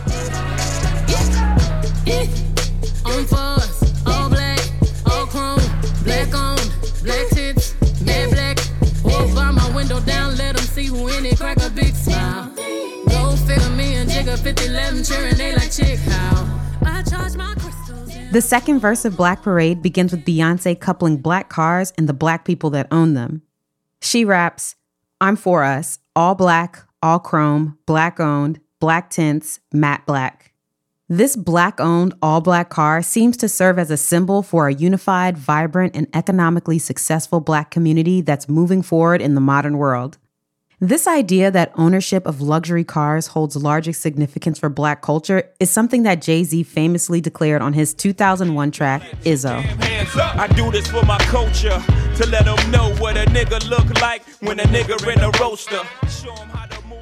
[11.36, 12.54] crack a big smile.
[13.48, 16.60] Figure, me and cheering, they like chick how.
[16.86, 18.14] I charge my crystals.
[18.32, 22.46] The second verse of Black Parade begins with Beyonce coupling black cars and the black
[22.46, 23.42] people that own them.
[24.02, 24.76] She raps,
[25.22, 30.54] I'm for us, all black, all chrome, black owned, black tints, matte black.
[31.10, 35.38] This black owned, all black car seems to serve as a symbol for a unified,
[35.38, 40.18] vibrant, and economically successful black community that's moving forward in the modern world.
[40.80, 46.04] This idea that ownership of luxury cars holds larger significance for black culture is something
[46.04, 49.58] that Jay Z famously declared on his 2001 track, Izzo.
[50.38, 51.84] I do this for my culture
[52.18, 55.82] to let them know what a nigga look like when a nigga in a Roadster.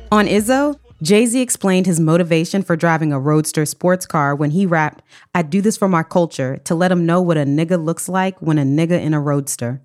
[0.09, 4.65] On Izzo, Jay Z explained his motivation for driving a Roadster sports car when he
[4.65, 5.03] rapped,
[5.34, 8.41] I do this for my culture to let them know what a nigga looks like
[8.41, 9.82] when a nigga in a Roadster.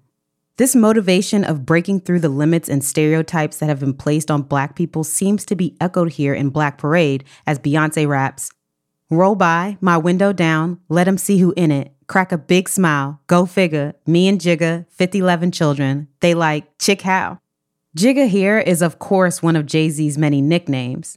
[0.61, 4.77] This motivation of breaking through the limits and stereotypes that have been placed on black
[4.77, 8.51] people seems to be echoed here in Black Parade as Beyonce raps,
[9.09, 13.23] Roll by, my window down, let them see who in it, crack a big smile,
[13.27, 17.41] go figure, me and Jigga, 5011 children, they like Chick How.
[17.97, 21.17] Jigga here is, of course, one of Jay Z's many nicknames.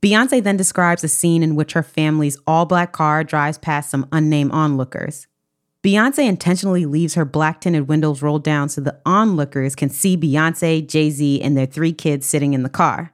[0.00, 4.08] Beyonce then describes a scene in which her family's all black car drives past some
[4.10, 5.28] unnamed onlookers.
[5.82, 10.86] Beyonce intentionally leaves her black tinted windows rolled down so the onlookers can see Beyonce,
[10.86, 13.12] Jay Z, and their three kids sitting in the car.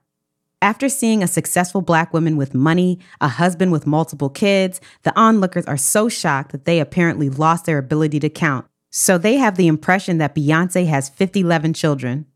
[0.61, 5.65] After seeing a successful black woman with money, a husband with multiple kids, the onlookers
[5.65, 8.67] are so shocked that they apparently lost their ability to count.
[8.91, 12.27] So they have the impression that Beyonce has 5011 children.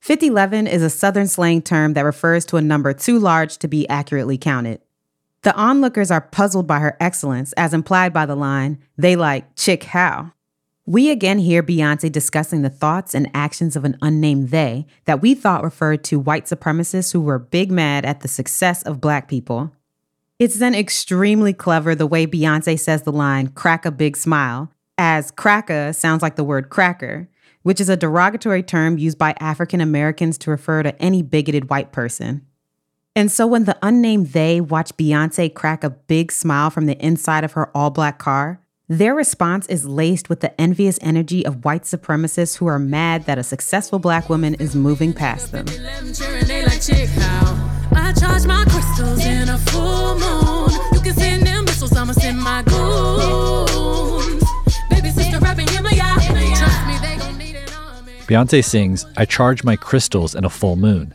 [0.00, 3.88] 5011 is a Southern slang term that refers to a number too large to be
[3.88, 4.80] accurately counted.
[5.42, 9.84] The onlookers are puzzled by her excellence, as implied by the line, they like Chick
[9.84, 10.32] How.
[10.86, 15.34] We again hear Beyonce discussing the thoughts and actions of an unnamed they that we
[15.34, 19.72] thought referred to white supremacists who were big mad at the success of black people.
[20.38, 25.32] It's then extremely clever the way Beyonce says the line, crack a big smile, as
[25.32, 27.28] cracker sounds like the word cracker,
[27.62, 31.92] which is a derogatory term used by African Americans to refer to any bigoted white
[31.92, 32.46] person.
[33.14, 37.44] And so when the unnamed they watch Beyonce crack a big smile from the inside
[37.44, 38.58] of her all black car,
[38.88, 43.36] their response is laced with the envious energy of white supremacists who are mad that
[43.38, 45.66] a successful black woman is moving past them.
[47.94, 50.70] I charge my crystals in a full moon.
[50.94, 54.42] You can send them missiles, I'ma send my goons.
[54.88, 55.90] Baby sister rapping, hear me.
[55.90, 56.30] Trust
[56.86, 58.12] me, they gon' need an army.
[58.26, 61.12] Beyonce sings, I charge my crystals in a full moon.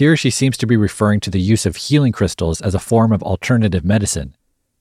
[0.00, 3.12] Here she seems to be referring to the use of healing crystals as a form
[3.12, 4.34] of alternative medicine.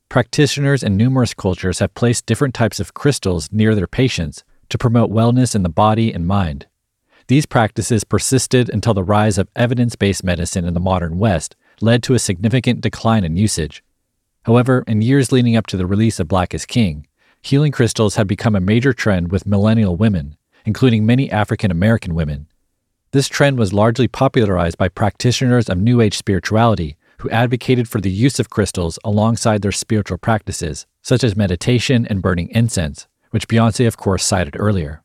[0.08, 5.12] Practitioners in numerous cultures have placed different types of crystals near their patients to promote
[5.12, 6.68] wellness in the body and mind.
[7.28, 12.02] These practices persisted until the rise of evidence based medicine in the modern West led
[12.04, 13.84] to a significant decline in usage.
[14.44, 17.08] However, in years leading up to the release of Black is King,
[17.42, 22.48] healing crystals had become a major trend with millennial women, including many African American women.
[23.12, 28.12] This trend was largely popularized by practitioners of New Age spirituality who advocated for the
[28.12, 33.88] use of crystals alongside their spiritual practices, such as meditation and burning incense, which Beyonce,
[33.88, 35.04] of course, cited earlier.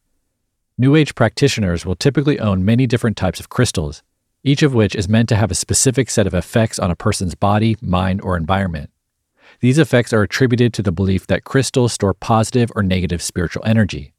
[0.76, 4.02] New Age practitioners will typically own many different types of crystals,
[4.42, 7.34] each of which is meant to have a specific set of effects on a person's
[7.34, 8.90] body, mind, or environment.
[9.60, 14.13] These effects are attributed to the belief that crystals store positive or negative spiritual energy.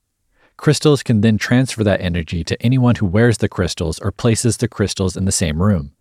[0.57, 4.67] Crystals can then transfer that energy to anyone who wears the crystals or places the
[4.67, 5.91] crystals in the same room.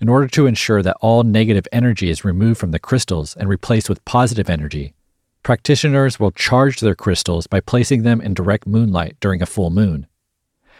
[0.00, 3.88] In order to ensure that all negative energy is removed from the crystals and replaced
[3.88, 4.94] with positive energy,
[5.42, 10.06] practitioners will charge their crystals by placing them in direct moonlight during a full moon.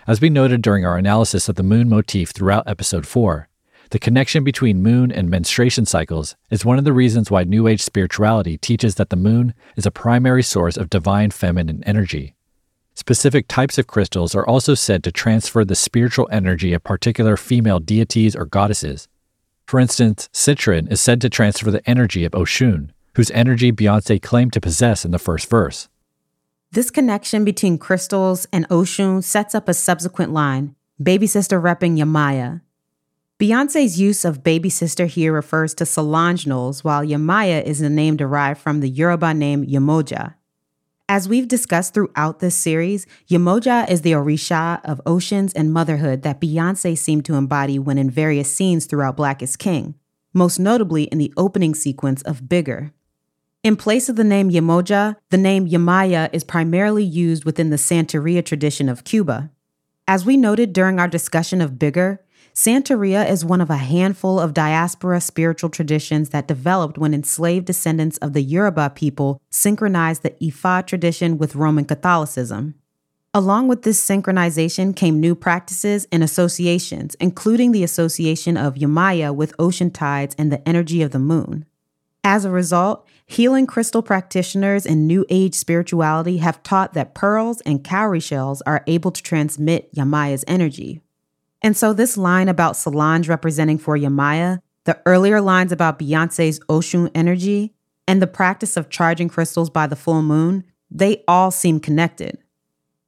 [0.07, 3.49] As we noted during our analysis of the moon motif throughout episode 4,
[3.91, 7.83] the connection between moon and menstruation cycles is one of the reasons why New Age
[7.83, 12.35] spirituality teaches that the moon is a primary source of divine feminine energy.
[12.99, 17.79] Specific types of crystals are also said to transfer the spiritual energy of particular female
[17.79, 19.07] deities or goddesses.
[19.69, 24.53] For instance, citrine is said to transfer the energy of Oshun, whose energy Beyonce claimed
[24.55, 25.89] to possess in the first verse.
[26.73, 32.63] This connection between crystals and Oshun sets up a subsequent line, Baby Sister repping Yemaya.
[33.39, 38.17] Beyonce's use of Baby Sister here refers to Solange Knowles, while Yemaya is a name
[38.17, 40.35] derived from the Yoruba name Yemoja.
[41.11, 46.39] As we've discussed throughout this series, Yemoja is the Orisha of oceans and motherhood that
[46.39, 49.95] Beyonce seemed to embody when in various scenes throughout Black is King,
[50.35, 52.93] most notably in the opening sequence of Bigger.
[53.63, 58.45] In place of the name Yemoja, the name Yemaya is primarily used within the Santeria
[58.45, 59.51] tradition of Cuba.
[60.07, 62.23] As we noted during our discussion of Bigger,
[62.59, 68.19] Santeria is one of a handful of diaspora spiritual traditions that developed when enslaved descendants
[68.19, 72.75] of the Yoruba people syncretized the Ifa tradition with Roman Catholicism.
[73.33, 79.55] Along with this syncretization came new practices and associations, including the association of Yemaya with
[79.61, 81.65] ocean tides and the energy of the moon.
[82.25, 87.85] As a result, healing crystal practitioners and New Age spirituality have taught that pearls and
[87.85, 91.03] cowrie shells are able to transmit Yemaya's energy.
[91.63, 97.11] And so, this line about Solange representing for Yemaya, the earlier lines about Beyonce's Oshun
[97.15, 97.75] energy,
[98.07, 102.39] and the practice of charging crystals by the full moon, they all seem connected.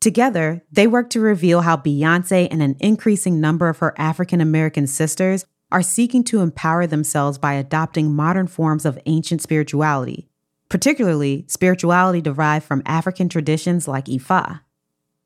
[0.00, 4.86] Together, they work to reveal how Beyonce and an increasing number of her African American
[4.86, 10.28] sisters are seeking to empower themselves by adopting modern forms of ancient spirituality,
[10.68, 14.60] particularly spirituality derived from African traditions like Ifa.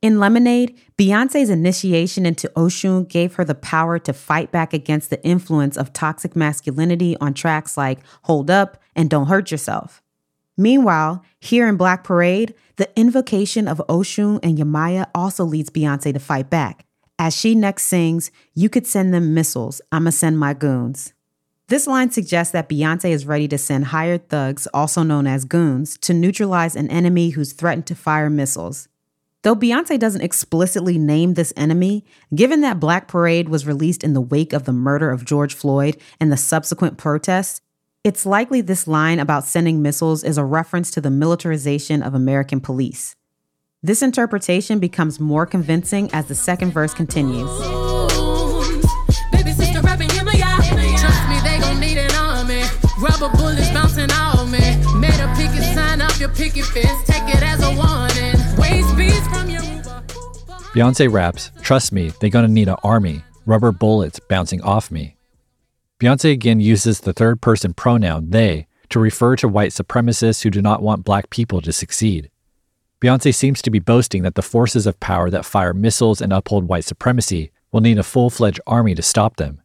[0.05, 5.25] In Lemonade, Beyonce's initiation into Oshun gave her the power to fight back against the
[5.25, 10.03] influence of toxic masculinity on tracks like Hold Up and Don't Hurt Yourself.
[10.59, 16.21] Meanwhile, here in Black Parade, the invocation of Oshun and Yemaya also leads Beyonce to
[16.21, 16.85] fight back.
[17.19, 21.15] As she next sings, You could send them missiles, I'ma send my goons.
[21.69, 25.97] This line suggests that Beyonce is ready to send hired thugs, also known as goons,
[26.03, 28.89] to neutralize an enemy who's threatened to fire missiles.
[29.45, 34.21] Though Beyonce doesn't explicitly name this enemy, given that Black Parade was released in the
[34.23, 37.61] wake of the murder of George Floyd and the subsequent protests,
[38.05, 42.59] it's likely this line about sending missiles is a reference to the militarization of American
[42.59, 43.17] police.
[43.83, 47.51] This interpretation becomes more convincing as the second verse continues.
[52.99, 54.59] Rubber bullets bouncing off me.
[54.99, 56.65] Made a picket sign off your picket.
[57.05, 58.14] Take it as a warning.
[60.75, 63.23] Beyonce raps, Trust me, they gonna need an army.
[63.47, 65.17] Rubber bullets bouncing off me.
[66.01, 70.61] Beyonce again uses the third person pronoun they to refer to white supremacists who do
[70.61, 72.29] not want black people to succeed.
[73.01, 76.67] Beyonce seems to be boasting that the forces of power that fire missiles and uphold
[76.67, 79.63] white supremacy will need a full fledged army to stop them.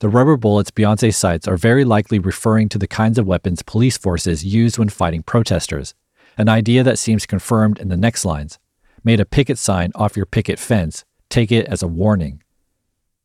[0.00, 3.96] The rubber bullets Beyonce cites are very likely referring to the kinds of weapons police
[3.96, 5.94] forces use when fighting protesters,
[6.36, 8.58] an idea that seems confirmed in the next lines
[9.04, 12.42] Made a picket sign off your picket fence, take it as a warning.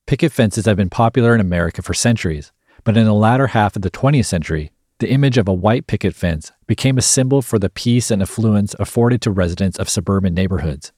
[0.08, 2.52] Picket fences have been popular in America for centuries,
[2.84, 6.16] but in the latter half of the 20th century, the image of a white picket
[6.16, 10.94] fence became a symbol for the peace and affluence afforded to residents of suburban neighborhoods.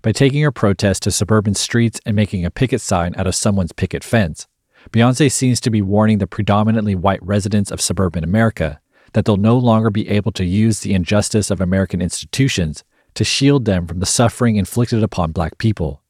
[0.00, 3.72] By taking her protest to suburban streets and making a picket sign out of someone's
[3.72, 4.46] picket fence,
[4.92, 8.80] Beyonce seems to be warning the predominantly white residents of suburban America
[9.14, 12.84] that they'll no longer be able to use the injustice of American institutions
[13.14, 16.02] to shield them from the suffering inflicted upon black people.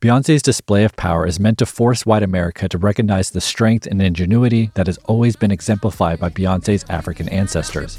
[0.00, 4.02] Beyonce's display of power is meant to force white America to recognize the strength and
[4.02, 7.96] ingenuity that has always been exemplified by Beyonce's African ancestors.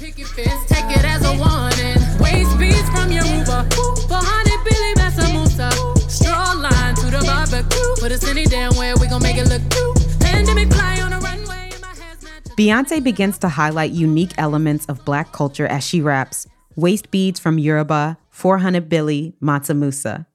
[12.56, 16.46] Beyonce begins to highlight unique elements of black culture as she raps.
[16.76, 20.26] Waist beads from Yoruba, 400 Billy, Mansa Musa.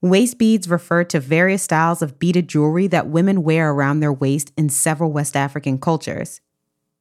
[0.00, 4.50] Waist beads refer to various styles of beaded jewelry that women wear around their waist
[4.56, 6.40] in several West African cultures.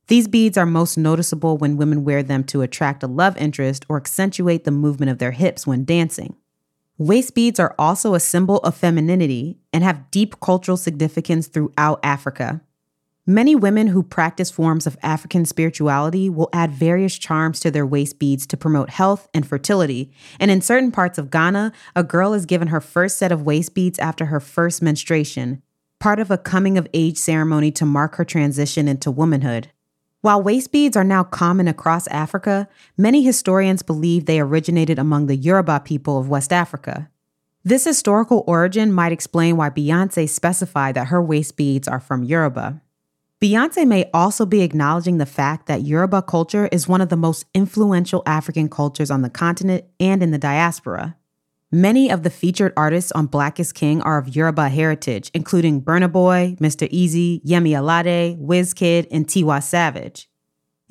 [0.07, 3.95] These beads are most noticeable when women wear them to attract a love interest or
[3.95, 6.35] accentuate the movement of their hips when dancing.
[6.97, 12.59] Waist beads are also a symbol of femininity and have deep cultural significance throughout Africa.
[13.25, 18.19] Many women who practice forms of African spirituality will add various charms to their waist
[18.19, 20.11] beads to promote health and fertility.
[20.41, 23.73] And in certain parts of Ghana, a girl is given her first set of waist
[23.73, 25.61] beads after her first menstruation,
[26.01, 29.69] part of a coming of age ceremony to mark her transition into womanhood.
[30.19, 32.67] While waist beads are now common across Africa,
[32.97, 37.09] many historians believe they originated among the Yoruba people of West Africa.
[37.63, 42.81] This historical origin might explain why Beyonce specified that her waist beads are from Yoruba.
[43.43, 47.45] Beyonce may also be acknowledging the fact that Yoruba culture is one of the most
[47.53, 51.17] influential African cultures on the continent and in the diaspora.
[51.69, 56.09] Many of the featured artists on Black is King are of Yoruba heritage, including Burna
[56.09, 56.89] Boy, Mr.
[56.89, 60.29] Eazi, Yemi Alade, Wizkid, and Tiwa Savage.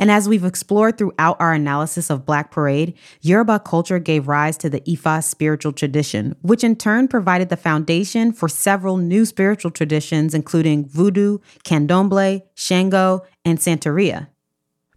[0.03, 4.69] And as we've explored throughout our analysis of Black Parade, Yoruba culture gave rise to
[4.69, 10.35] the Ifa spiritual tradition, which in turn provided the foundation for several new spiritual traditions,
[10.35, 14.27] including Voodoo, Candomblé, Shango, and Santeria.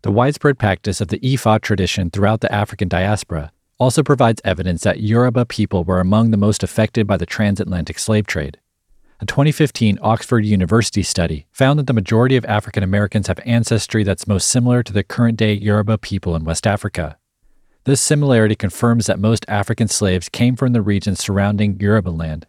[0.01, 5.01] The widespread practice of the Ifa tradition throughout the African diaspora also provides evidence that
[5.01, 8.57] Yoruba people were among the most affected by the transatlantic slave trade.
[9.25, 14.27] A 2015 Oxford University study found that the majority of African Americans have ancestry that's
[14.27, 17.17] most similar to the current day Yoruba people in West Africa.
[17.85, 22.45] This similarity confirms that most African slaves came from the regions surrounding Yoruba land.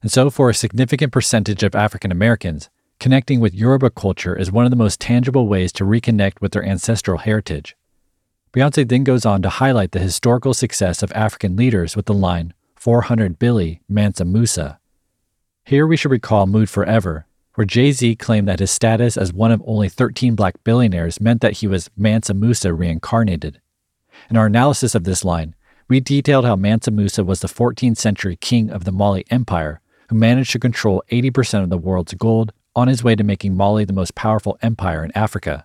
[0.00, 4.64] And so, for a significant percentage of African Americans, connecting with Yoruba culture is one
[4.64, 7.76] of the most tangible ways to reconnect with their ancestral heritage.
[8.54, 12.54] Beyonce then goes on to highlight the historical success of African leaders with the line,
[12.76, 14.78] 400 Billy, Mansa Musa.
[15.66, 19.32] Here we should recall Mood 4 Eva, where Jay Z claimed that his status as
[19.32, 23.62] one of only 13 black billionaires meant that he was Mansa Musa reincarnated.
[24.28, 25.54] In our analysis of this line,
[25.88, 30.16] we detailed how Mansa Musa was the 14th century king of the Mali Empire who
[30.16, 33.94] managed to control 80% of the world's gold on his way to making Mali the
[33.94, 35.64] most powerful empire in Africa.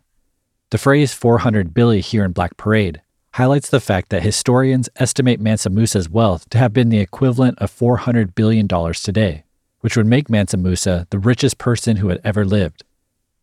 [0.70, 3.02] The phrase 400 Billy here in Black Parade
[3.34, 7.70] highlights the fact that historians estimate Mansa Musa's wealth to have been the equivalent of
[7.70, 9.44] $400 billion today
[9.82, 12.84] which would make Mansa Musa the richest person who had ever lived.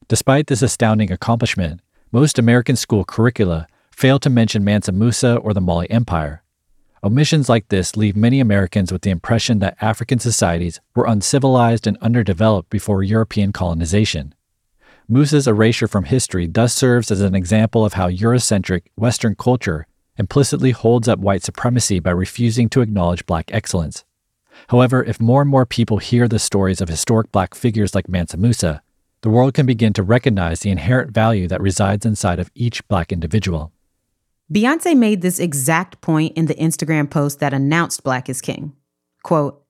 [0.09, 1.81] Despite this astounding accomplishment,
[2.13, 6.43] most American school curricula fail to mention Mansa Musa or the Mali Empire.
[7.03, 11.97] Omissions like this leave many Americans with the impression that African societies were uncivilized and
[11.99, 14.35] underdeveloped before European colonization.
[15.09, 19.87] Musa's erasure from history thus serves as an example of how Eurocentric Western culture
[20.19, 24.05] implicitly holds up white supremacy by refusing to acknowledge black excellence.
[24.69, 28.37] However, if more and more people hear the stories of historic black figures like Mansa
[28.37, 28.83] Musa,
[29.23, 33.13] the world can begin to recognize the inherent value that resides inside of each black
[33.13, 33.73] individual.
[34.53, 38.75] Beyonce made this exact point in the Instagram post that announced Black is King.
[39.25, 39.63] Quote,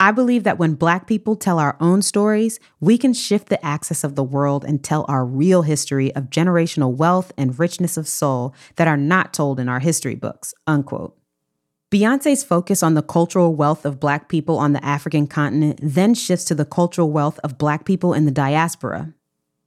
[0.00, 4.02] I believe that when Black people tell our own stories, we can shift the axis
[4.02, 8.52] of the world and tell our real history of generational wealth and richness of soul
[8.74, 10.52] that are not told in our history books.
[10.66, 11.16] Unquote.
[11.90, 16.44] Beyonce's focus on the cultural wealth of Black people on the African continent then shifts
[16.46, 19.14] to the cultural wealth of Black people in the diaspora.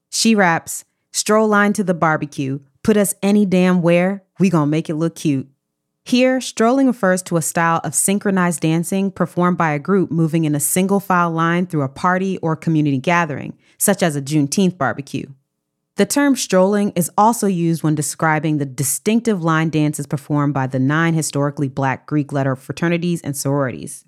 [0.10, 4.90] She raps, Stroll line to the barbecue, put us any damn where, we gonna make
[4.90, 5.50] it look cute.
[6.04, 10.56] Here, strolling refers to a style of synchronized dancing performed by a group moving in
[10.56, 15.28] a single file line through a party or community gathering, such as a Juneteenth barbecue.
[16.00, 20.80] The term strolling is also used when describing the distinctive line dances performed by the
[20.80, 24.06] nine historically black Greek letter fraternities and sororities.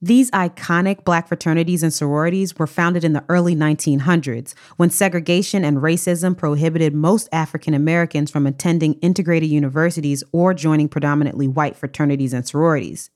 [0.00, 5.76] These iconic black fraternities and sororities were founded in the early 1900s when segregation and
[5.76, 12.48] racism prohibited most African Americans from attending integrated universities or joining predominantly white fraternities and
[12.48, 13.10] sororities.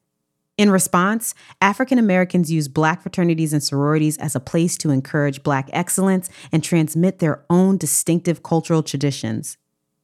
[0.59, 5.69] In response, African Americans used Black fraternities and sororities as a place to encourage Black
[5.73, 9.59] excellence and transmit their own distinctive cultural traditions.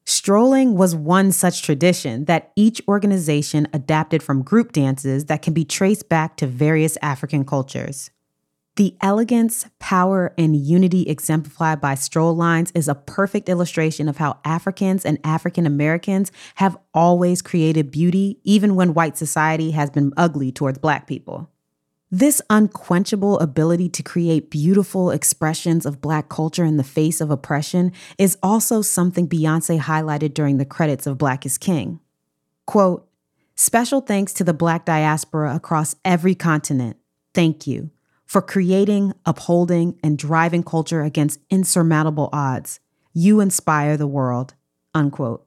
[0.05, 5.65] Strolling was one such tradition that each organization adapted from group dances that can be
[5.65, 8.11] traced back to various African cultures.
[8.77, 14.39] The elegance, power, and unity exemplified by stroll lines is a perfect illustration of how
[14.47, 20.51] Africans and African Americans have always created beauty, even when white society has been ugly
[20.51, 21.51] towards Black people.
[22.11, 27.93] This unquenchable ability to create beautiful expressions of Black culture in the face of oppression
[28.17, 32.01] is also something Beyonce highlighted during the credits of Black is King.
[32.67, 33.07] Quote,
[33.55, 36.97] Special thanks to the Black diaspora across every continent.
[37.35, 37.91] Thank you
[38.33, 42.81] for creating, upholding, and driving culture against insurmountable odds.
[43.13, 44.55] You inspire the world.
[44.95, 45.47] Unquote.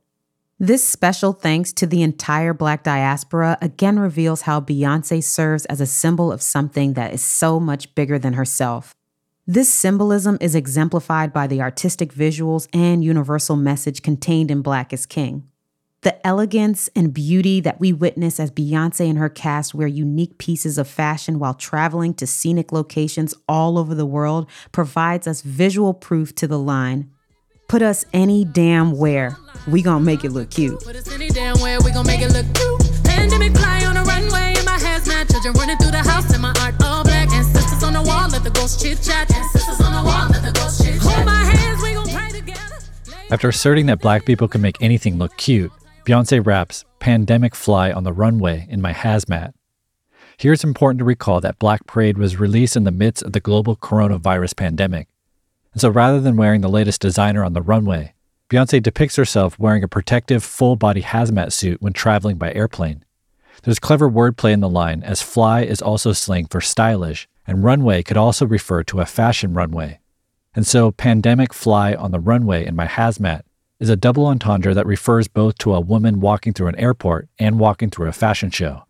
[0.60, 5.88] This special thanks to the entire Black diaspora again reveals how Beyonce serves as a
[5.88, 8.94] symbol of something that is so much bigger than herself.
[9.48, 15.08] This symbolism is exemplified by the artistic visuals and universal message contained in Black is
[15.08, 15.50] King.
[16.06, 20.78] The elegance and beauty that we witness as Beyonce and her cast wear unique pieces
[20.78, 26.36] of fashion while traveling to scenic locations all over the world provides us visual proof
[26.36, 27.10] to the line.
[27.68, 29.36] Put us any damn where,
[29.68, 30.80] we gonna make it look cute.
[30.84, 33.04] Put us any damn where, we gonna make it look cute.
[33.04, 36.54] Pandemic fly on a runway in my hazmat, children running through the house in my
[36.62, 37.32] art all black.
[37.32, 39.34] Ancestors on the wall, let the ghost chit chat.
[39.34, 41.02] Ancestors on the wall, let the ghost chit chat.
[41.02, 42.76] Hold my hands, we gon' pray together.
[43.32, 45.72] After asserting that black people can make anything look cute,
[46.06, 49.54] Beyonce raps Pandemic Fly on the Runway in my hazmat.
[50.38, 53.40] Here it's important to recall that Black Parade was released in the midst of the
[53.40, 55.08] global coronavirus pandemic.
[55.74, 58.14] And so rather than wearing the latest designer on the runway,
[58.52, 63.04] Beyonce depicts herself wearing a protective full body hazmat suit when traveling by airplane.
[63.64, 68.04] There's clever wordplay in the line, as fly is also slang for stylish, and runway
[68.04, 70.02] could also refer to a fashion runway.
[70.54, 73.42] And so, pandemic fly on the runway in my hazmat
[73.80, 77.60] is a double entendre that refers both to a woman walking through an airport and
[77.60, 78.84] walking through a fashion show.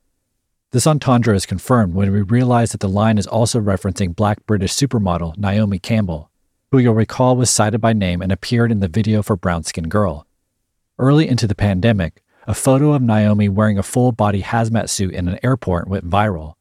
[0.72, 4.74] This entendre is confirmed when we realize that the line is also referencing black British
[4.74, 6.30] supermodel Naomi Campbell,
[6.72, 9.88] who you'll recall was cited by name and appeared in the video for Brown Skin
[9.88, 10.28] Girl.
[11.00, 15.28] Early into the pandemic, a photo of Naomi wearing a full body hazmat suit in
[15.28, 16.56] an airport went viral.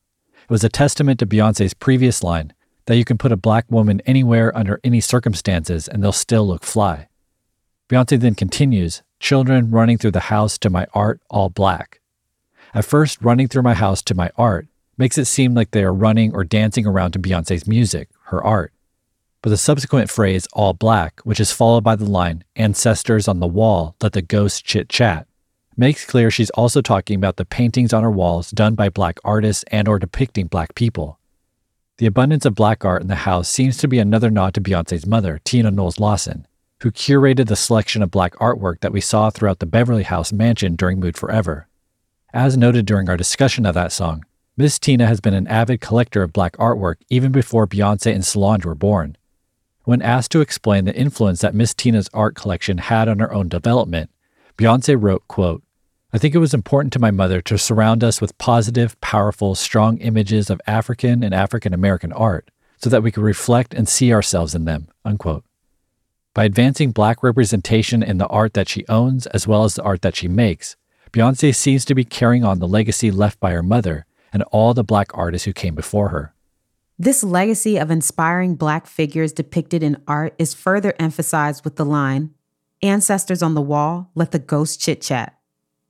[0.45, 2.53] It was a testament to Beyonce's previous line
[2.87, 6.64] that you can put a black woman anywhere under any circumstances and they'll still look
[6.64, 7.09] fly.
[7.89, 12.01] Beyonce then continues, children running through the house to my art all black.
[12.72, 14.66] At first, running through my house to my art
[14.97, 18.72] makes it seem like they are running or dancing around to Beyonce's music, her art.
[19.43, 23.47] But the subsequent phrase, all black, which is followed by the line, ancestors on the
[23.47, 25.26] wall, let the ghosts chit chat,
[25.76, 29.62] makes clear she's also talking about the paintings on her walls done by black artists
[29.70, 31.18] and or depicting black people.
[31.99, 35.07] The abundance of black art in the house seems to be another nod to Beyonce's
[35.07, 36.47] mother, Tina Knowles Lawson,
[36.85, 40.76] who curated the selection of black artwork that we saw throughout the Beverly House mansion
[40.76, 41.66] during Mood 4 Eva.
[42.35, 44.22] As noted during our discussion of that song,
[44.55, 48.66] Miss Tina has been an avid collector of black artwork even before Beyonce and Solange
[48.66, 49.16] were born.
[49.85, 53.49] When asked to explain the influence that Miss Tina's art collection had on her own
[53.49, 54.11] development,
[54.59, 55.62] Beyonce wrote, quote,
[56.12, 59.97] I think it was important to my mother to surround us with positive, powerful, strong
[60.03, 64.55] images of African and African American art so that we could reflect and see ourselves
[64.55, 64.89] in them.
[65.03, 65.45] Unquote.
[66.35, 70.03] By advancing Black representation in the art that she owns as well as the art
[70.03, 70.74] that she makes,
[71.12, 74.82] Beyonce seems to be carrying on the legacy left by her mother and all the
[74.82, 76.35] Black artists who came before her.
[76.99, 82.35] This legacy of inspiring Black figures depicted in art is further emphasized with the line
[82.82, 85.39] Ancestors on the wall, let the ghosts chit chat.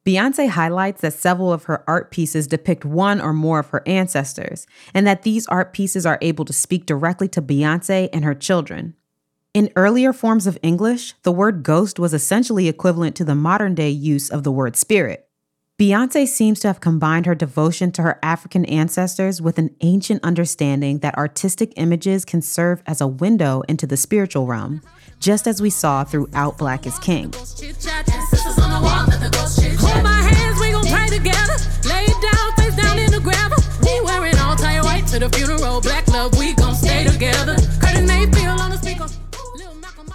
[0.04, 4.66] Beyonce highlights that several of her art pieces depict one or more of her ancestors,
[4.92, 8.94] and that these art pieces are able to speak directly to Beyonce and her children.
[9.54, 13.88] In earlier forms of English, the word ghost was essentially equivalent to the modern day
[13.88, 15.28] use of the word spirit.
[15.80, 20.98] Beyonce seems to have combined her devotion to her African ancestors with an ancient understanding
[21.00, 24.82] that artistic images can serve as a window into the spiritual realm,
[25.20, 27.32] just as we saw throughout Black is King.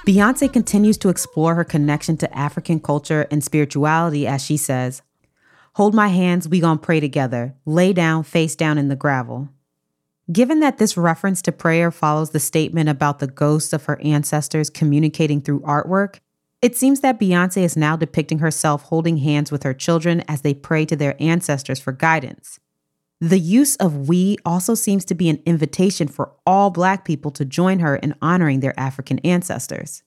[0.07, 5.01] Beyonce continues to explore her connection to African culture and spirituality as she says,
[5.73, 7.55] Hold my hands, we gon' pray together.
[7.65, 9.49] Lay down, face down in the gravel.
[10.31, 14.69] Given that this reference to prayer follows the statement about the ghosts of her ancestors
[14.69, 16.19] communicating through artwork,
[16.61, 20.53] it seems that Beyonce is now depicting herself holding hands with her children as they
[20.53, 22.59] pray to their ancestors for guidance.
[23.21, 27.45] The use of we also seems to be an invitation for all Black people to
[27.45, 30.03] join her in honoring their African ancestors.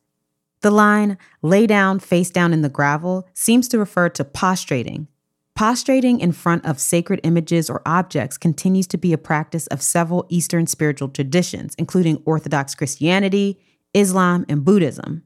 [0.62, 5.08] The line, lay down, face down in the gravel, seems to refer to prostrating,
[5.54, 10.26] Prostrating in front of sacred images or objects continues to be a practice of several
[10.30, 13.60] Eastern spiritual traditions, including Orthodox Christianity,
[13.92, 15.24] Islam, and Buddhism.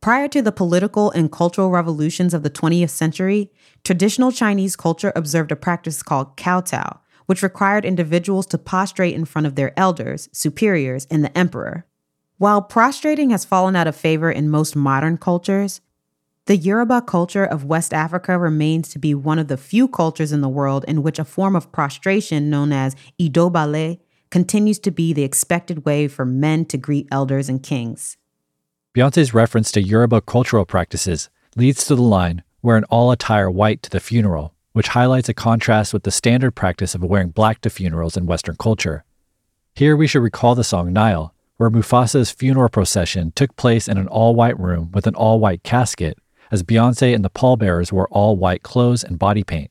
[0.00, 3.50] Prior to the political and cultural revolutions of the 20th century,
[3.84, 9.46] traditional Chinese culture observed a practice called kowtow, which required individuals to prostrate in front
[9.46, 11.84] of their elders, superiors, and the emperor.
[12.38, 15.80] While prostrating has fallen out of favor in most modern cultures,
[16.46, 20.42] the Yoruba culture of West Africa remains to be one of the few cultures in
[20.42, 23.98] the world in which a form of prostration known as idobale
[24.30, 28.16] continues to be the expected way for men to greet elders and kings.
[28.94, 33.82] Beyonce's reference to Yoruba cultural practices leads to the line, wear an all attire white
[33.82, 37.70] to the funeral, which highlights a contrast with the standard practice of wearing black to
[37.70, 39.06] funerals in Western culture.
[39.74, 44.06] Here we should recall the song Nile, where Mufasa's funeral procession took place in an
[44.06, 46.18] all white room with an all white casket
[46.50, 49.70] as Beyonce and the pallbearers wore all white clothes and body paint.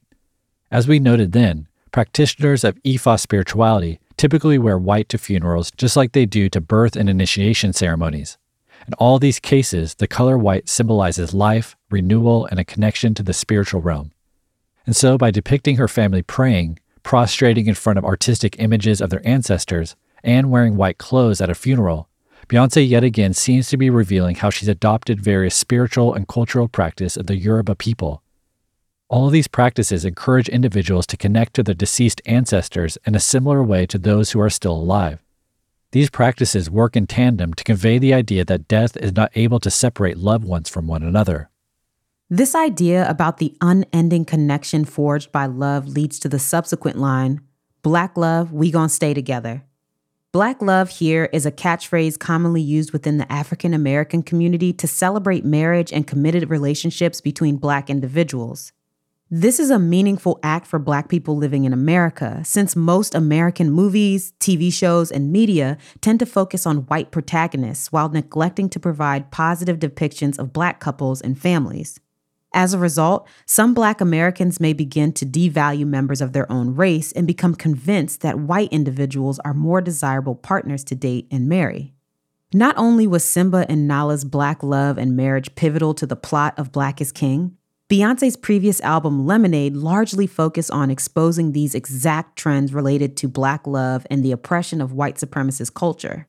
[0.71, 6.13] As we noted then, practitioners of Ifa spirituality typically wear white to funerals just like
[6.13, 8.39] they do to birth and initiation ceremonies.
[8.87, 13.33] In all these cases, the color white symbolizes life, renewal, and a connection to the
[13.33, 14.11] spiritual realm.
[14.85, 19.25] And so, by depicting her family praying, prostrating in front of artistic images of their
[19.27, 22.09] ancestors, and wearing white clothes at a funeral,
[22.47, 27.17] Beyonce yet again seems to be revealing how she's adopted various spiritual and cultural practice
[27.17, 28.21] of the Yoruba people.
[29.07, 33.63] All of these practices encourage individuals to connect to their deceased ancestors in a similar
[33.63, 35.23] way to those who are still alive.
[35.91, 39.71] These practices work in tandem to convey the idea that death is not able to
[39.71, 41.49] separate loved ones from one another.
[42.29, 47.41] This idea about the unending connection forged by love leads to the subsequent line
[47.83, 49.63] Black love, we gon' stay together.
[50.31, 55.45] Black love here is a catchphrase commonly used within the African American community to celebrate
[55.45, 58.73] marriage and committed relationships between Black individuals.
[59.29, 64.33] This is a meaningful act for Black people living in America, since most American movies,
[64.39, 69.77] TV shows, and media tend to focus on white protagonists while neglecting to provide positive
[69.77, 71.99] depictions of Black couples and families.
[72.55, 77.11] As a result, some Black Americans may begin to devalue members of their own race
[77.11, 81.93] and become convinced that white individuals are more desirable partners to date and marry.
[82.53, 86.71] Not only was Simba and Nala's Black love and marriage pivotal to the plot of
[86.71, 87.57] Black is King,
[87.89, 94.07] Beyonce's previous album, Lemonade, largely focused on exposing these exact trends related to Black love
[94.09, 96.25] and the oppression of white supremacist culture.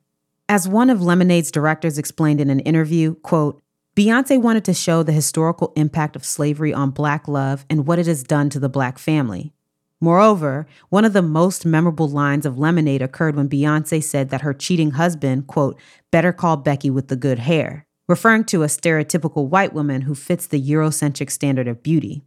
[0.49, 3.61] As one of Lemonade's directors explained in an interview, quote,
[3.97, 8.05] Beyonce wanted to show the historical impact of slavery on Black love and what it
[8.05, 9.53] has done to the Black family.
[9.99, 14.53] Moreover, one of the most memorable lines of Lemonade occurred when Beyonce said that her
[14.53, 15.79] cheating husband, quote,
[16.11, 20.45] better call Becky with the good hair referring to a stereotypical white woman who fits
[20.45, 22.21] the Eurocentric standard of beauty.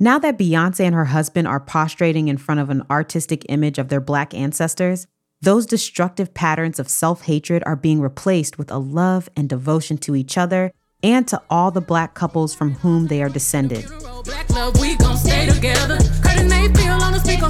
[0.00, 3.88] Now that Beyonce and her husband are prostrating in front of an artistic image of
[3.88, 5.06] their black ancestors,
[5.42, 10.16] those destructive patterns of self hatred are being replaced with a love and devotion to
[10.16, 10.72] each other
[11.02, 13.86] and to all the black couples from whom they are descended.
[14.24, 15.98] Black love, we gon' stay together.
[16.22, 17.48] Curtis Mayfield on the speaker.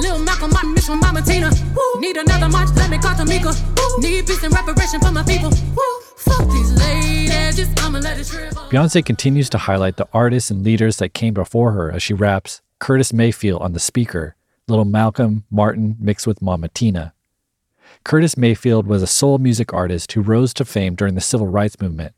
[0.00, 1.50] Lil Malcolm, my miss from Mama Tina.
[1.98, 3.54] Need another march, let me call Tamika.
[4.00, 5.50] Need peace and reparation for my people.
[8.70, 12.60] Beyonce continues to highlight the artists and leaders that came before her as she raps
[12.80, 14.36] Curtis Mayfield on the speaker,
[14.66, 17.12] Little Malcolm, Martin mixed with Mama Tina.
[18.04, 21.80] Curtis Mayfield was a soul music artist who rose to fame during the civil rights
[21.80, 22.14] movement.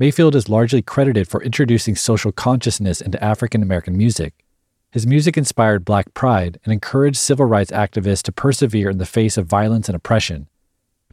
[0.00, 4.44] Mayfield is largely credited for introducing social consciousness into African American music.
[4.92, 9.36] His music inspired black pride and encouraged civil rights activists to persevere in the face
[9.36, 10.46] of violence and oppression.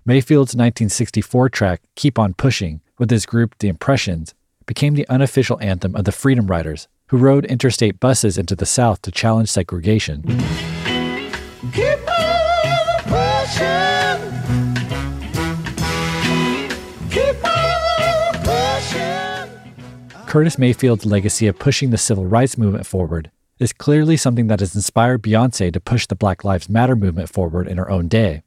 [0.05, 4.35] Mayfield's 1964 track, Keep On Pushing, with his group The Impressions,
[4.67, 9.01] became the unofficial anthem of the Freedom Riders, who rode interstate buses into the South
[9.01, 10.21] to challenge segregation.
[11.73, 12.34] Keep on
[20.35, 24.75] Curtis Mayfield's legacy of pushing the civil rights movement forward is clearly something that has
[24.75, 28.43] inspired Beyonce to push the Black Lives Matter movement forward in her own day.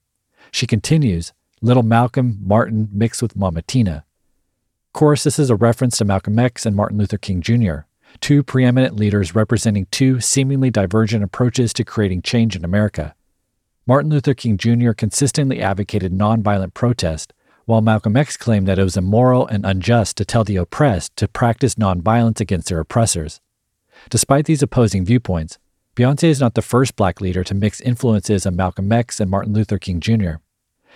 [0.50, 1.32] She continues,
[1.62, 4.04] Little Malcolm, Martin mixed with Mama Tina.
[4.88, 7.86] Of course, this is a reference to Malcolm X and Martin Luther King Jr.,
[8.20, 13.14] two preeminent leaders representing two seemingly divergent approaches to creating change in America.
[13.86, 14.92] Martin Luther King Jr.
[14.92, 17.32] consistently advocated nonviolent protest,
[17.68, 21.28] while Malcolm X claimed that it was immoral and unjust to tell the oppressed to
[21.28, 23.42] practice nonviolence against their oppressors.
[24.08, 25.58] Despite these opposing viewpoints,
[25.94, 29.52] Beyonce is not the first black leader to mix influences of Malcolm X and Martin
[29.52, 30.36] Luther King Jr.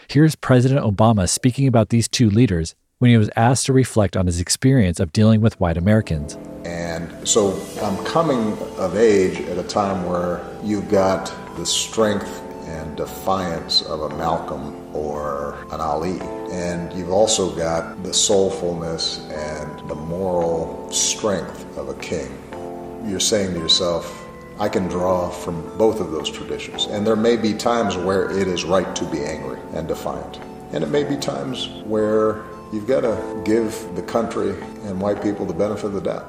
[0.09, 4.25] Here's President Obama speaking about these two leaders when he was asked to reflect on
[4.25, 6.39] his experience of dealing with white Americans.
[6.65, 7.53] And so
[7.83, 14.01] I'm coming of age at a time where you've got the strength and defiance of
[14.01, 16.21] a Malcolm or an Ali.
[16.51, 22.31] And you've also got the soulfulness and the moral strength of a king.
[23.07, 24.27] You're saying to yourself,
[24.59, 26.87] I can draw from both of those traditions.
[26.87, 30.39] And there may be times where it is right to be angry and defiant.
[30.73, 34.51] And it may be times where you've got to give the country
[34.85, 36.27] and white people the benefit of the doubt.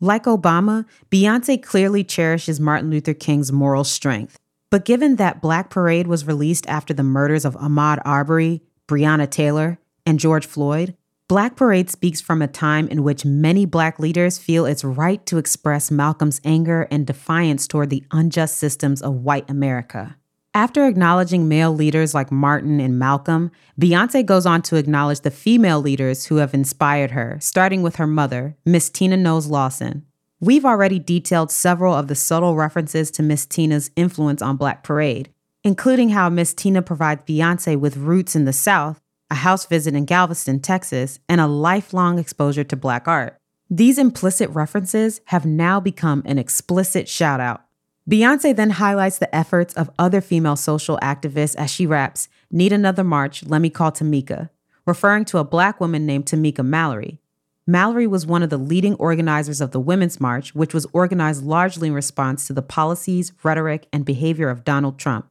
[0.00, 4.38] Like Obama, Beyonce clearly cherishes Martin Luther King's moral strength.
[4.70, 9.78] But given that Black Parade was released after the murders of Ahmaud Arbery, Breonna Taylor,
[10.06, 10.96] and George Floyd,
[11.26, 15.38] Black Parade speaks from a time in which many Black leaders feel it's right to
[15.38, 20.16] express Malcolm's anger and defiance toward the unjust systems of white America.
[20.52, 23.50] After acknowledging male leaders like Martin and Malcolm,
[23.80, 28.06] Beyonce goes on to acknowledge the female leaders who have inspired her, starting with her
[28.06, 30.04] mother, Miss Tina Knowles Lawson.
[30.40, 35.30] We've already detailed several of the subtle references to Miss Tina's influence on Black Parade,
[35.62, 40.04] including how Miss Tina provides Beyonce with roots in the South a house visit in
[40.04, 43.36] Galveston, Texas, and a lifelong exposure to Black art.
[43.70, 47.62] These implicit references have now become an explicit shout out.
[48.08, 53.02] Beyonce then highlights the efforts of other female social activists as she raps, Need Another
[53.02, 54.50] March, Let Me Call Tamika,
[54.86, 57.18] referring to a black woman named Tamika Mallory.
[57.66, 61.88] Mallory was one of the leading organizers of the Women's March, which was organized largely
[61.88, 65.30] in response to the policies, rhetoric, and behavior of Donald Trump.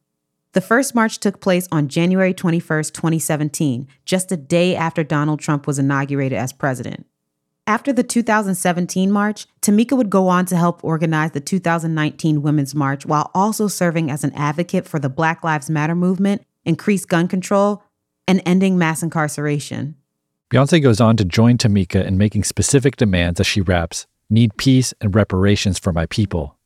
[0.53, 5.67] The first march took place on January 21, 2017, just a day after Donald Trump
[5.67, 7.05] was inaugurated as president.
[7.65, 13.05] After the 2017 march, Tamika would go on to help organize the 2019 Women's March
[13.05, 17.83] while also serving as an advocate for the Black Lives Matter movement, increased gun control,
[18.27, 19.95] and ending mass incarceration.
[20.53, 24.93] Beyonce goes on to join Tamika in making specific demands as she raps need peace
[25.01, 26.59] and reparations for my people.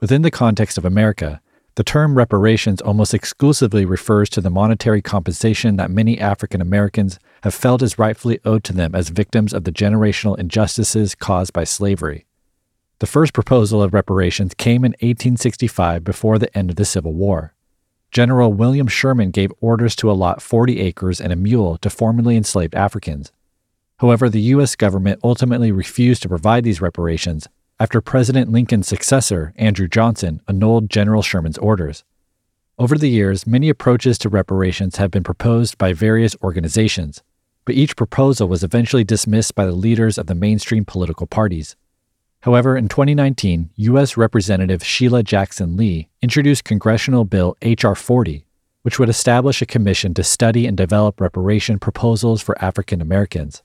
[0.00, 1.40] Within the context of America,
[1.76, 7.54] the term reparations almost exclusively refers to the monetary compensation that many African Americans have
[7.54, 12.26] felt is rightfully owed to them as victims of the generational injustices caused by slavery.
[12.98, 17.53] The first proposal of reparations came in 1865 before the end of the Civil War.
[18.14, 22.76] General William Sherman gave orders to allot 40 acres and a mule to formerly enslaved
[22.76, 23.32] Africans.
[23.98, 24.76] However, the U.S.
[24.76, 27.48] government ultimately refused to provide these reparations
[27.80, 32.04] after President Lincoln's successor, Andrew Johnson, annulled General Sherman's orders.
[32.78, 37.20] Over the years, many approaches to reparations have been proposed by various organizations,
[37.64, 41.74] but each proposal was eventually dismissed by the leaders of the mainstream political parties.
[42.44, 44.18] However, in 2019, U.S.
[44.18, 47.94] Representative Sheila Jackson Lee introduced Congressional Bill H.R.
[47.94, 48.44] 40,
[48.82, 53.62] which would establish a commission to study and develop reparation proposals for African Americans.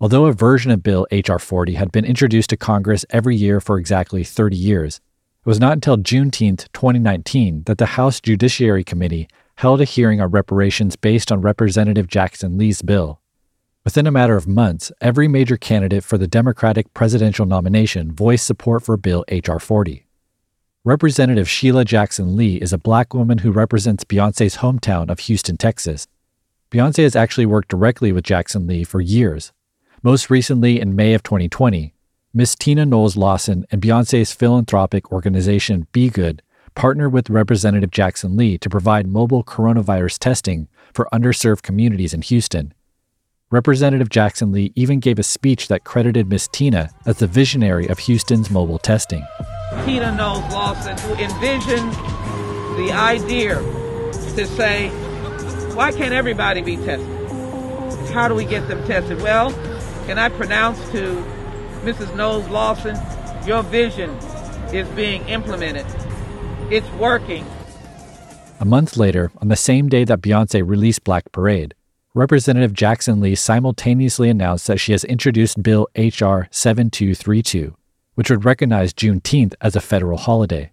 [0.00, 1.38] Although a version of Bill H.R.
[1.38, 5.74] 40 had been introduced to Congress every year for exactly 30 years, it was not
[5.74, 11.40] until Juneteenth 2019 that the House Judiciary Committee held a hearing on reparations based on
[11.40, 13.20] Representative Jackson Lee's bill.
[13.88, 18.82] Within a matter of months, every major candidate for the Democratic presidential nomination voiced support
[18.82, 19.58] for Bill H.R.
[19.58, 20.04] 40.
[20.84, 26.06] Representative Sheila Jackson Lee is a black woman who represents Beyonce's hometown of Houston, Texas.
[26.70, 29.52] Beyonce has actually worked directly with Jackson Lee for years,
[30.02, 31.94] most recently, in May of 2020,
[32.34, 36.40] Miss Tina Knowles Lawson and Beyonce's philanthropic organization BeyGOOD
[36.74, 42.74] partnered with Representative Jackson Lee to provide mobile coronavirus testing for underserved communities in Houston.
[43.50, 47.98] Representative Jackson Lee even gave a speech that credited Miss Tina as the visionary of
[48.00, 49.26] Houston's mobile testing.
[49.86, 51.92] Tina Knowles Lawson, who envisioned
[52.76, 53.54] the idea
[54.36, 54.88] to say,
[55.74, 57.08] why can't everybody be tested?
[58.12, 59.22] How do we get them tested?
[59.22, 59.50] Well,
[60.04, 61.24] can I pronounce to
[61.84, 62.14] Mrs.
[62.14, 62.98] Knowles Lawson,
[63.46, 64.10] your vision
[64.74, 65.86] is being implemented.
[66.70, 67.46] It's working.
[68.60, 71.74] A month later, on the same day that Beyonce released Black Parade,
[72.14, 76.48] Representative Jackson Lee simultaneously announced that she has introduced Bill H.R.
[76.50, 77.76] 7232,
[78.14, 80.72] which would recognize Juneteenth as a federal holiday.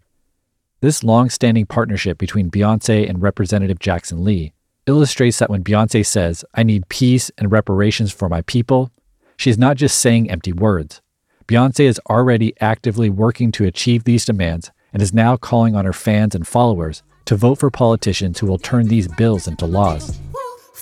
[0.82, 4.54] This long standing partnership between Beyonce and Representative Jackson Lee
[4.88, 8.92] illustrates that when Beyonce says, I need peace and reparations for my people,
[9.38, 11.02] She's not just saying empty words.
[11.48, 15.94] Beyonce is already actively working to achieve these demands and is now calling on her
[15.94, 20.18] fans and followers to vote for politicians who will turn these bills into laws.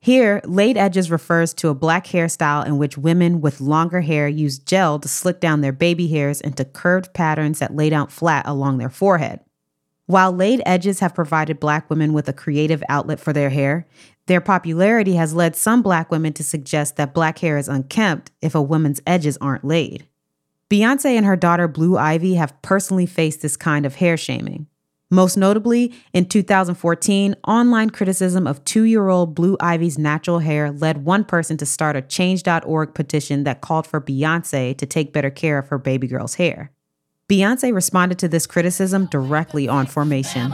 [0.00, 4.58] Here, laid edges refers to a black hairstyle in which women with longer hair use
[4.58, 8.78] gel to slick down their baby hairs into curved patterns that lay down flat along
[8.78, 9.40] their forehead.
[10.06, 13.86] While laid edges have provided black women with a creative outlet for their hair,
[14.26, 18.54] their popularity has led some black women to suggest that black hair is unkempt if
[18.54, 20.06] a woman's edges aren't laid.
[20.70, 24.66] Beyonce and her daughter Blue Ivy have personally faced this kind of hair shaming.
[25.10, 31.04] Most notably, in 2014, online criticism of two year old Blue Ivy's natural hair led
[31.04, 35.58] one person to start a Change.org petition that called for Beyonce to take better care
[35.58, 36.72] of her baby girl's hair.
[37.28, 40.52] Beyonce responded to this criticism directly on Formation.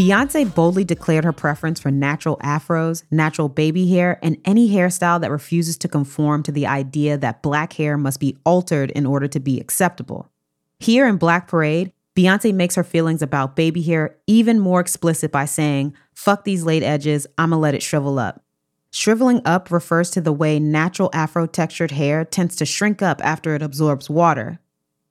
[0.00, 5.30] Beyonce boldly declared her preference for natural afros, natural baby hair, and any hairstyle that
[5.30, 9.38] refuses to conform to the idea that black hair must be altered in order to
[9.38, 10.30] be acceptable.
[10.78, 15.44] Here in Black Parade, Beyonce makes her feelings about baby hair even more explicit by
[15.44, 18.42] saying, Fuck these laid edges, I'ma let it shrivel up.
[18.90, 23.54] Shriveling up refers to the way natural afro textured hair tends to shrink up after
[23.54, 24.60] it absorbs water.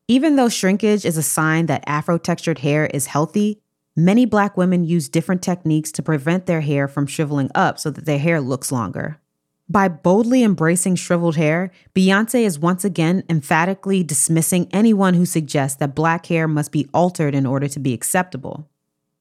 [0.08, 3.62] Even though shrinkage is a sign that afro textured hair is healthy,
[4.00, 8.06] Many black women use different techniques to prevent their hair from shriveling up so that
[8.06, 9.20] their hair looks longer.
[9.68, 15.96] By boldly embracing shriveled hair, Beyonce is once again emphatically dismissing anyone who suggests that
[15.96, 18.70] black hair must be altered in order to be acceptable.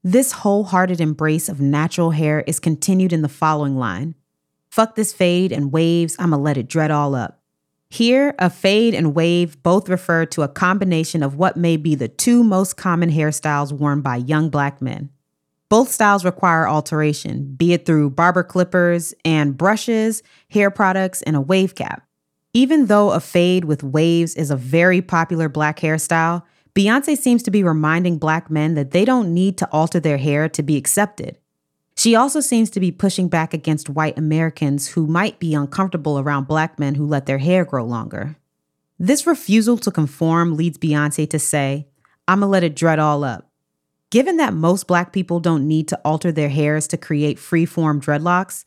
[0.05, 4.15] This wholehearted embrace of natural hair is continued in the following line
[4.71, 7.38] Fuck this fade and waves, I'ma let it dread all up.
[7.91, 12.09] Here, a fade and wave both refer to a combination of what may be the
[12.09, 15.11] two most common hairstyles worn by young black men.
[15.71, 21.41] Both styles require alteration, be it through barber clippers and brushes, hair products, and a
[21.41, 22.07] wave cap.
[22.55, 26.43] Even though a fade with waves is a very popular black hairstyle,
[26.75, 30.49] Beyonce seems to be reminding black men that they don't need to alter their hair
[30.51, 31.39] to be accepted.
[31.99, 36.47] She also seems to be pushing back against white Americans who might be uncomfortable around
[36.47, 38.37] black men who let their hair grow longer.
[39.01, 41.89] This refusal to conform leads Beyonce to say,
[42.29, 43.51] I'ma let it dread all up.
[44.11, 48.65] Given that most black people don't need to alter their hairs to create free-form dreadlocks,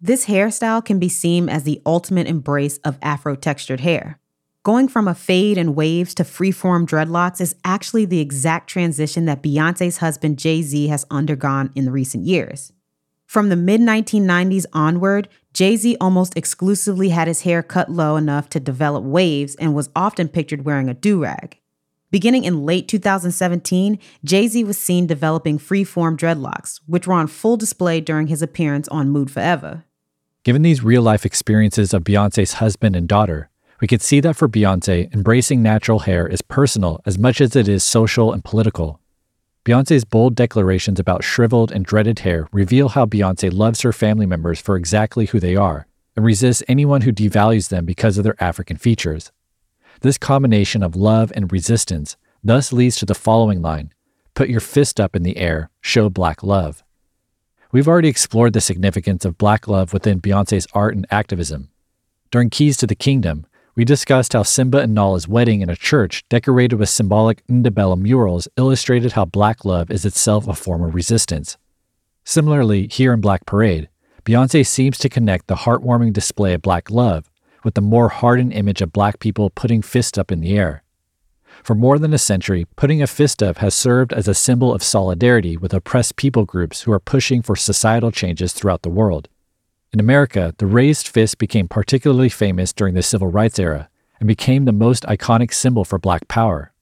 [0.00, 4.20] this hairstyle can be seen as the ultimate embrace of afro textured hair.
[4.68, 9.42] Going from a fade and waves to free-form dreadlocks is actually the exact transition that
[9.42, 12.70] Beyonce's husband Jay Z has undergone in recent years.
[13.24, 18.50] From the mid 1990s onward, Jay Z almost exclusively had his hair cut low enough
[18.50, 21.56] to develop waves and was often pictured wearing a do rag.
[22.10, 27.56] Beginning in late 2017, Jay Z was seen developing free-form dreadlocks, which were on full
[27.56, 29.84] display during his appearance on Mood 4 Eva.
[30.44, 33.48] Given these real life experiences of Beyonce's husband and daughter,
[33.80, 37.68] we could see that for Beyonce, embracing natural hair is personal as much as it
[37.68, 39.00] is social and political.
[39.64, 44.60] Beyonce's bold declarations about shriveled and dreaded hair reveal how Beyonce loves her family members
[44.60, 48.76] for exactly who they are and resists anyone who devalues them because of their African
[48.76, 49.30] features.
[50.00, 53.92] This combination of love and resistance thus leads to the following line
[54.34, 56.82] Put your fist up in the air, show black love.
[57.72, 61.70] We've already explored the significance of black love within Beyonce's art and activism.
[62.30, 63.46] During Keys to the Kingdom,
[63.78, 68.48] we discussed how Simba and Nala's wedding in a church decorated with symbolic Ndebele murals
[68.56, 71.56] illustrated how black love is itself a form of resistance.
[72.24, 73.88] Similarly, here in Black Parade,
[74.24, 77.30] Beyonce seems to connect the heartwarming display of black love
[77.62, 80.82] with the more hardened image of black people putting fists up in the air.
[81.62, 84.82] For more than a century, putting a fist up has served as a symbol of
[84.82, 89.28] solidarity with oppressed people groups who are pushing for societal changes throughout the world.
[89.92, 93.88] In America, the raised fist became particularly famous during the civil rights era
[94.20, 96.72] and became the most iconic symbol for Black Power.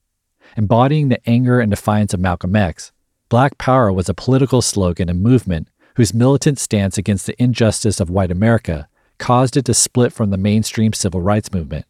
[0.57, 2.91] Embodying the anger and defiance of Malcolm X,
[3.29, 8.09] Black Power was a political slogan and movement whose militant stance against the injustice of
[8.09, 8.89] white America
[9.19, 11.85] caused it to split from the mainstream civil rights movement.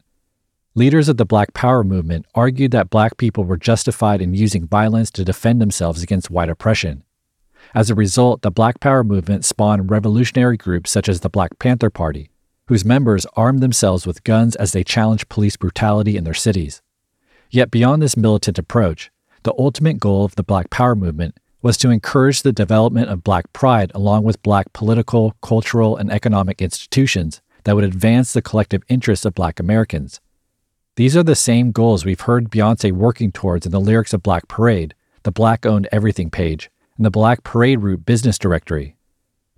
[0.74, 5.10] Leaders of the Black Power movement argued that black people were justified in using violence
[5.10, 7.02] to defend themselves against white oppression.
[7.74, 11.90] As a result, the Black Power movement spawned revolutionary groups such as the Black Panther
[11.90, 12.30] Party,
[12.66, 16.82] whose members armed themselves with guns as they challenged police brutality in their cities.
[17.50, 19.10] Yet, beyond this militant approach,
[19.42, 23.52] the ultimate goal of the Black Power movement was to encourage the development of black
[23.52, 29.24] pride along with black political, cultural, and economic institutions that would advance the collective interests
[29.24, 30.20] of black Americans.
[30.96, 34.48] These are the same goals we've heard Beyonce working towards in the lyrics of Black
[34.48, 38.96] Parade, the Black Owned Everything page, and the Black Parade Route business directory.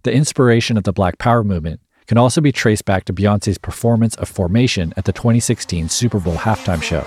[0.05, 4.15] The inspiration of the Black Power movement can also be traced back to Beyonce's performance
[4.17, 7.01] of Formation at the 2016 Super Bowl halftime show.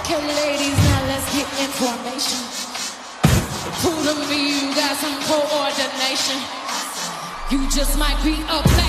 [0.00, 1.66] Okay, ladies, now let's get to
[4.28, 6.40] me you got some coordination.
[7.50, 8.87] You just might be a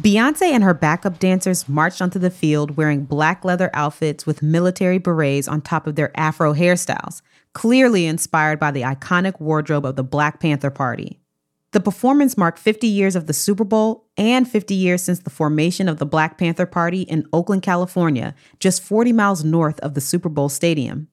[0.00, 4.96] Beyonce and her backup dancers marched onto the field wearing black leather outfits with military
[4.96, 7.20] berets on top of their afro hairstyles,
[7.52, 11.20] clearly inspired by the iconic wardrobe of the Black Panther Party.
[11.72, 15.86] The performance marked 50 years of the Super Bowl and 50 years since the formation
[15.86, 20.30] of the Black Panther Party in Oakland, California, just 40 miles north of the Super
[20.30, 21.08] Bowl stadium.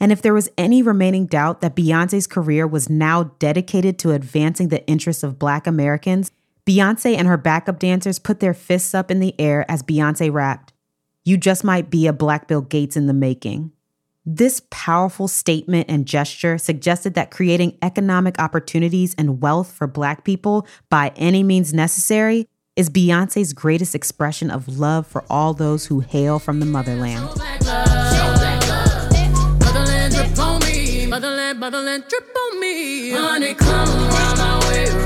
[0.00, 4.66] And if there was any remaining doubt that Beyonce's career was now dedicated to advancing
[4.66, 6.32] the interests of Black Americans,
[6.66, 10.72] Beyonce and her backup dancers put their fists up in the air as Beyonce rapped,
[11.24, 13.72] You just might be a Black Bill Gates in the making.
[14.24, 20.66] This powerful statement and gesture suggested that creating economic opportunities and wealth for Black people
[20.88, 26.38] by any means necessary is Beyonce's greatest expression of love for all those who hail
[26.38, 27.28] from the motherland.
[31.10, 31.60] Motherland.
[31.62, 33.10] Motherland, drip on me.
[33.10, 35.01] Honey, come around my way,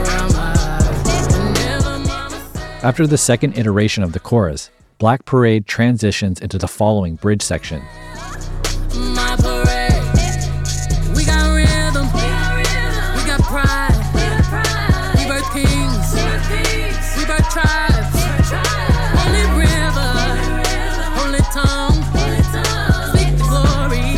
[2.87, 7.83] After the second iteration of the chorus, Black Parade transitions into the following bridge section.
[8.95, 9.91] my parade.
[11.17, 12.07] We got rhythm.
[12.07, 13.91] We got pride.
[15.19, 16.15] We birth kings.
[17.19, 18.23] We birth tribes.
[19.19, 20.13] Holy river.
[21.19, 21.99] Holy tongue.
[23.11, 24.15] Speak the glory.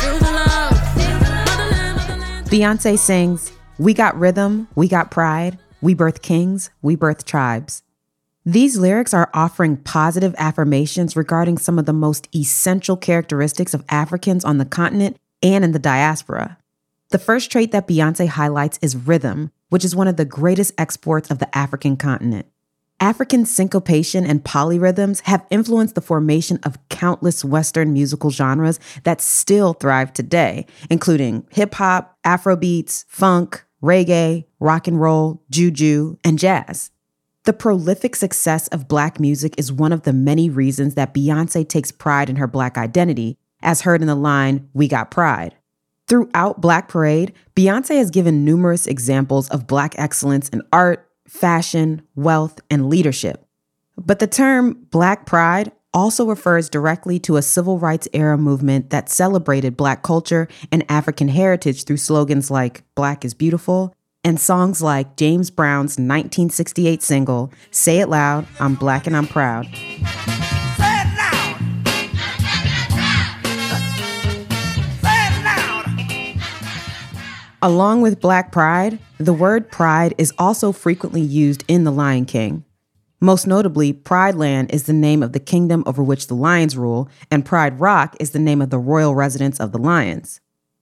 [0.00, 0.72] Feel the love.
[0.96, 2.48] Motherland, motherland.
[2.48, 7.82] Beyonce sings, We got rhythm, we got pride, we birth kings, we birth tribes.
[8.44, 14.44] These lyrics are offering positive affirmations regarding some of the most essential characteristics of Africans
[14.44, 16.56] on the continent and in the diaspora.
[17.10, 21.30] The first trait that Beyonce highlights is rhythm, which is one of the greatest exports
[21.30, 22.46] of the African continent.
[23.00, 29.72] African syncopation and polyrhythms have influenced the formation of countless Western musical genres that still
[29.74, 36.90] thrive today, including hip hop, Afrobeats, funk, reggae, rock and roll, juju, and jazz.
[37.44, 41.90] The prolific success of Black music is one of the many reasons that Beyonce takes
[41.90, 45.54] pride in her Black identity, as heard in the line, We Got Pride.
[46.08, 52.60] Throughout Black Parade, Beyonce has given numerous examples of Black excellence in art, fashion, wealth,
[52.70, 53.46] and leadership.
[53.96, 59.08] But the term Black Pride also refers directly to a civil rights era movement that
[59.08, 63.94] celebrated Black culture and African heritage through slogans like Black is Beautiful
[64.24, 69.66] and songs like James Brown's 1968 single, Say It Loud, I'm Black and I'm Proud.
[77.60, 82.64] Along with Black Pride, the word pride is also frequently used in The Lion King.
[83.20, 87.08] Most notably, Pride Land is the name of the kingdom over which the lions rule,
[87.32, 90.40] and Pride Rock is the name of the royal residence of the lions.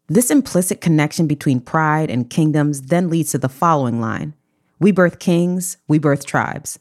[0.09, 4.35] This implicit connection between pride and kingdoms then leads to the following line
[4.79, 6.79] We birth kings, we birth tribes.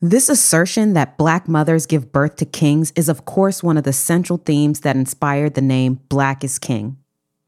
[0.00, 3.92] This assertion that Black mothers give birth to kings is, of course, one of the
[3.92, 6.98] central themes that inspired the name Black is King.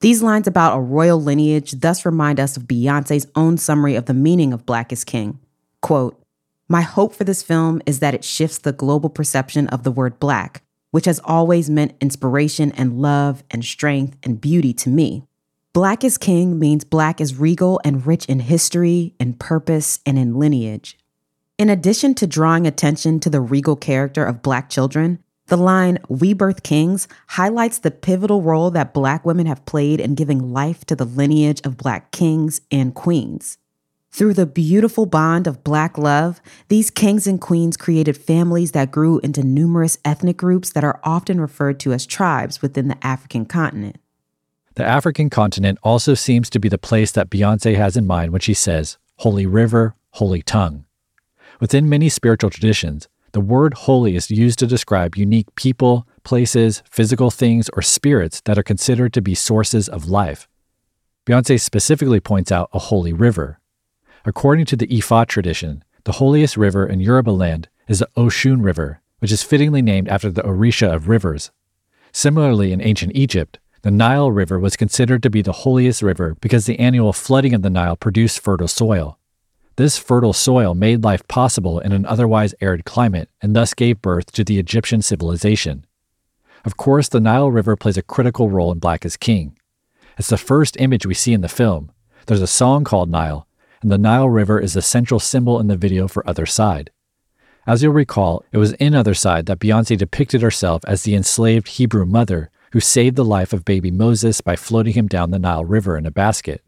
[0.01, 4.15] These lines about a royal lineage thus remind us of Beyonce's own summary of the
[4.15, 5.39] meaning of Black is King.
[5.81, 6.21] Quote,
[6.69, 10.19] My hope for this film is that it shifts the global perception of the word
[10.19, 15.23] black, which has always meant inspiration and love and strength and beauty to me.
[15.73, 20.39] Black is King means black is regal and rich in history, in purpose, and in
[20.39, 20.99] lineage.
[21.57, 26.33] In addition to drawing attention to the regal character of black children, the line, We
[26.33, 30.97] Birth Kings, highlights the pivotal role that Black women have played in giving life to
[30.97, 33.59] the lineage of Black kings and queens.
[34.17, 39.19] Through the beautiful bond of Black love, these kings and queens created families that grew
[39.19, 43.97] into numerous ethnic groups that are often referred to as tribes within the African continent.
[44.77, 48.41] The African continent also seems to be the place that Beyonce has in mind when
[48.41, 50.87] she says, Holy River, Holy Tongue.
[51.61, 57.31] Within many spiritual traditions, the word holy is used to describe unique people, places, physical
[57.31, 60.49] things, or spirits that are considered to be sources of life.
[61.27, 63.61] Beyonce specifically points out a holy river.
[64.27, 69.01] According to the Ifa tradition, the holiest river in Yoruba land is the Oshun River,
[69.21, 71.53] which is fittingly named after the Orisha of rivers.
[72.11, 76.67] Similarly, in ancient Egypt, the Nile River was considered to be the holiest river because
[76.67, 79.17] the annual flooding of the Nile produced fertile soil.
[79.77, 84.33] This fertile soil made life possible in an otherwise arid climate and thus gave birth
[84.33, 85.87] to the Egyptian civilization.
[86.65, 89.57] Of course, the Nile River plays a critical role in Black is King.
[90.19, 91.93] It's the first image we see in the film.
[92.27, 93.47] There's a song called Nile,
[93.83, 96.91] and the Nile River is the central symbol in the video for Other Side.
[97.67, 101.69] As you'll recall, it was in Other Side that Beyonce depicted herself as the enslaved
[101.69, 105.65] Hebrew mother who saved the life of baby Moses by floating him down the Nile
[105.65, 106.63] River in a basket.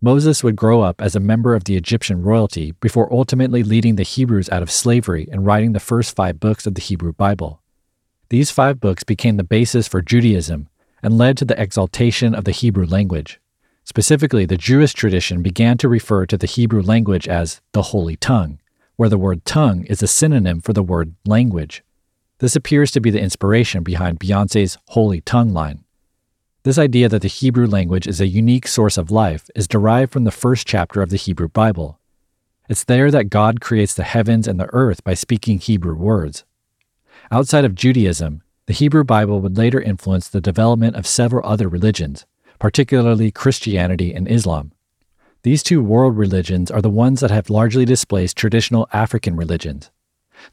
[0.00, 4.02] Moses would grow up as a member of the Egyptian royalty before ultimately leading the
[4.02, 7.62] Hebrews out of slavery and writing the first five books of the Hebrew Bible.
[8.28, 10.68] These five books became the basis for Judaism
[11.02, 13.40] and led to the exaltation of the Hebrew language.
[13.84, 18.58] Specifically, the Jewish tradition began to refer to the Hebrew language as the Holy Tongue,
[18.96, 21.84] where the word tongue is a synonym for the word language.
[22.38, 25.84] This appears to be the inspiration behind Beyonce's Holy Tongue line.
[26.62, 30.24] This idea that the Hebrew language is a unique source of life is derived from
[30.24, 32.00] the first chapter of the Hebrew Bible.
[32.70, 36.44] It's there that God creates the heavens and the earth by speaking Hebrew words.
[37.30, 42.24] Outside of Judaism, the Hebrew Bible would later influence the development of several other religions,
[42.64, 44.72] particularly Christianity and Islam.
[45.42, 49.90] These two world religions are the ones that have largely displaced traditional African religions.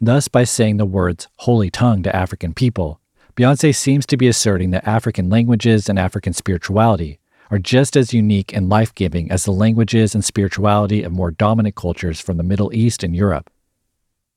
[0.02, 3.00] Thus, by saying the words holy tongue to African people,
[3.38, 7.18] Beyonce seems to be asserting that African languages and African spirituality
[7.50, 11.76] are just as unique and life giving as the languages and spirituality of more dominant
[11.76, 13.50] cultures from the Middle East and Europe.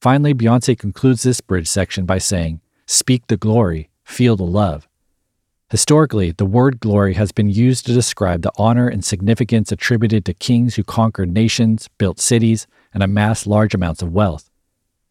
[0.00, 4.86] Finally, Beyonce concludes this bridge section by saying, Speak the glory, feel the love.
[5.74, 10.32] Historically, the word glory has been used to describe the honor and significance attributed to
[10.32, 14.52] kings who conquered nations, built cities, and amassed large amounts of wealth.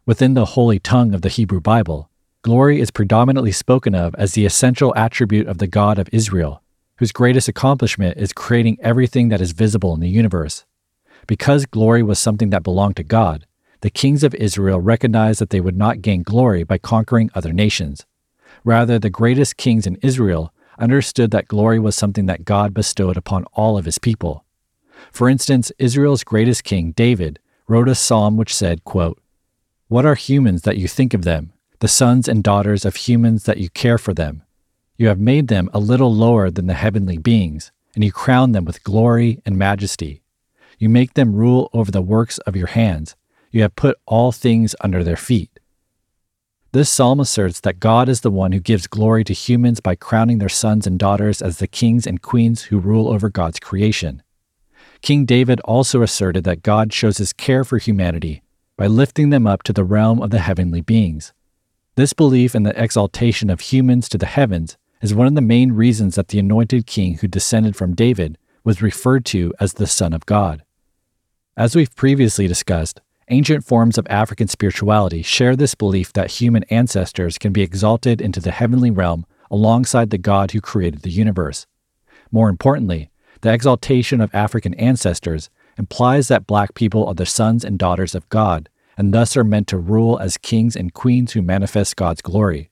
[0.05, 2.09] Within the holy tongue of the Hebrew Bible,
[2.43, 6.63] Glory is predominantly spoken of as the essential attribute of the God of Israel,
[6.95, 10.63] whose greatest accomplishment is creating everything that is visible in the universe.
[11.27, 13.47] Because glory was something that belonged to God,
[13.81, 18.05] the kings of Israel recognized that they would not gain glory by conquering other nations.
[18.63, 23.45] Rather, the greatest kings in Israel understood that glory was something that God bestowed upon
[23.53, 24.45] all of his people.
[25.11, 29.21] For instance, Israel's greatest king, David, wrote a psalm which said, quote,
[29.87, 33.57] What are humans that you think of them, the sons and daughters of humans that
[33.57, 34.43] you care for them?
[34.97, 38.65] You have made them a little lower than the heavenly beings, and you crown them
[38.65, 40.21] with glory and majesty.
[40.77, 43.15] You make them rule over the works of your hands.
[43.51, 45.52] You have put all things under their feet.
[46.73, 50.39] This psalm asserts that God is the one who gives glory to humans by crowning
[50.39, 54.23] their sons and daughters as the kings and queens who rule over God's creation.
[55.03, 58.41] King David also asserted that God shows his care for humanity
[58.75, 61.31] by lifting them up to the realm of the heavenly beings.
[61.93, 65.73] This belief in the exaltation of humans to the heavens is one of the main
[65.73, 70.11] reasons that the anointed king who descended from David was referred to as the Son
[70.11, 70.63] of God.
[71.55, 72.99] As we've previously discussed,
[73.33, 78.39] ancient forms of African spirituality share this belief that human ancestors can be exalted into
[78.39, 81.65] the heavenly realm alongside the God who created the universe.
[82.31, 83.09] More importantly,
[83.41, 85.49] the exaltation of African ancestors
[85.79, 89.67] implies that black people are the sons and daughters of God and thus are meant
[89.69, 92.69] to rule as kings and queens who manifest God's glory.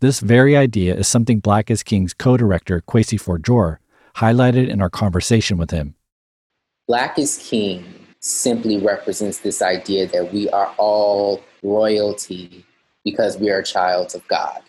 [0.00, 3.76] This very idea is something Black is King's co director, Kwasi Fordjour,
[4.16, 5.94] highlighted in our conversation with him.
[6.88, 12.64] Black is King simply represents this idea that we are all royalty
[13.04, 14.62] because we are childs of God.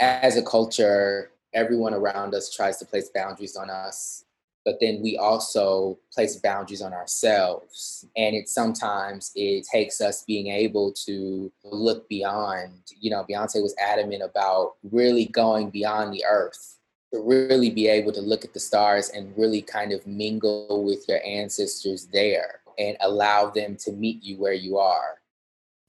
[0.00, 4.24] As a culture, everyone around us tries to place boundaries on us
[4.64, 8.06] but then we also place boundaries on ourselves.
[8.16, 12.72] And it sometimes it takes us being able to look beyond.
[12.98, 16.78] You know beyonce was adamant about really going beyond the earth
[17.12, 21.08] to really be able to look at the stars and really kind of mingle with
[21.08, 25.20] your ancestors there and allow them to meet you where you are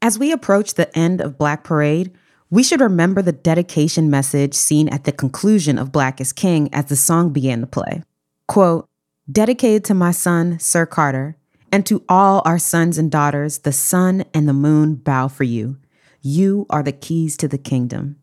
[0.03, 2.11] as we approach the end of black parade
[2.51, 6.85] we should remember the dedication message seen at the conclusion of Black is King as
[6.85, 8.03] the song began to play.
[8.45, 8.89] Quote,
[9.31, 11.37] dedicated to my son, Sir Carter,
[11.71, 15.77] and to all our sons and daughters, the sun and the moon bow for you.
[16.21, 18.17] You are the keys to the kingdom.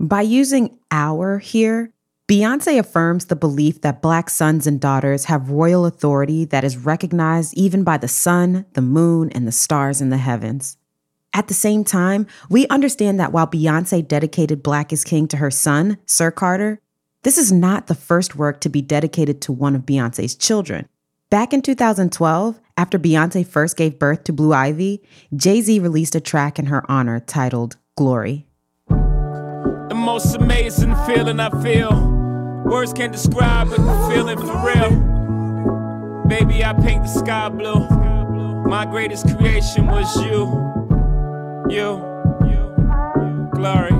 [0.00, 1.92] By using our here,
[2.28, 7.54] Beyonce affirms the belief that Black sons and daughters have royal authority that is recognized
[7.56, 10.76] even by the sun, the moon, and the stars in the heavens.
[11.32, 15.50] At the same time, we understand that while Beyonce dedicated Black is King to her
[15.50, 16.82] son, Sir Carter,
[17.22, 20.86] this is not the first work to be dedicated to one of Beyonce's children.
[21.30, 25.02] Back in 2012, after Beyonce first gave birth to Blue Ivy,
[25.34, 28.46] Jay Z released a track in her honor titled Glory.
[28.90, 32.17] The most amazing feeling I feel.
[32.68, 34.90] Words can't describe it, the feeling for real.
[36.28, 37.88] Baby, I paint the sky blue.
[38.68, 40.44] My greatest creation was you.
[41.70, 42.04] You.
[42.46, 42.76] you.
[43.54, 43.92] Glory.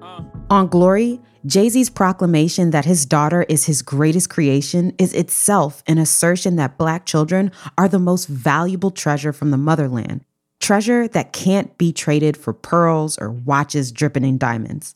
[0.00, 0.22] Uh.
[0.48, 5.98] On Glory, Jay Z's proclamation that his daughter is his greatest creation is itself an
[5.98, 10.24] assertion that Black children are the most valuable treasure from the motherland,
[10.62, 14.94] treasure that can't be traded for pearls or watches dripping in diamonds.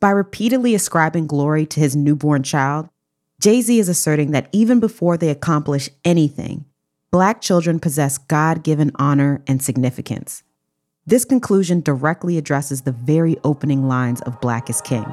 [0.00, 2.88] By repeatedly ascribing glory to his newborn child,
[3.40, 6.66] Jay Z is asserting that even before they accomplish anything,
[7.10, 10.42] Black children possess God given honor and significance.
[11.06, 15.06] This conclusion directly addresses the very opening lines of Black is King.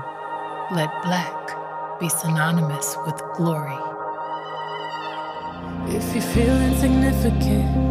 [0.72, 3.78] Let black be synonymous with glory.
[5.96, 7.91] If you feel insignificant,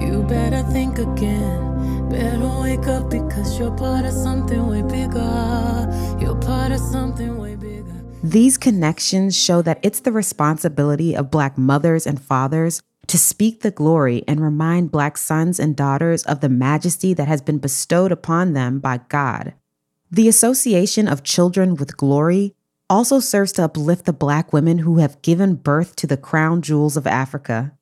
[0.00, 2.08] you better think again.
[2.08, 6.18] Better wake up because you're part of something way bigger.
[6.20, 7.84] You're part of something way bigger.
[8.22, 13.70] These connections show that it's the responsibility of Black mothers and fathers to speak the
[13.70, 18.52] glory and remind Black sons and daughters of the majesty that has been bestowed upon
[18.52, 19.54] them by God.
[20.10, 22.54] The association of children with glory
[22.88, 26.96] also serves to uplift the Black women who have given birth to the crown jewels
[26.96, 27.72] of Africa.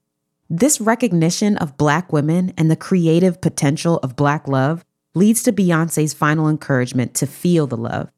[0.51, 4.83] This recognition of Black women and the creative potential of Black love
[5.15, 8.09] leads to Beyonce's final encouragement to feel the love.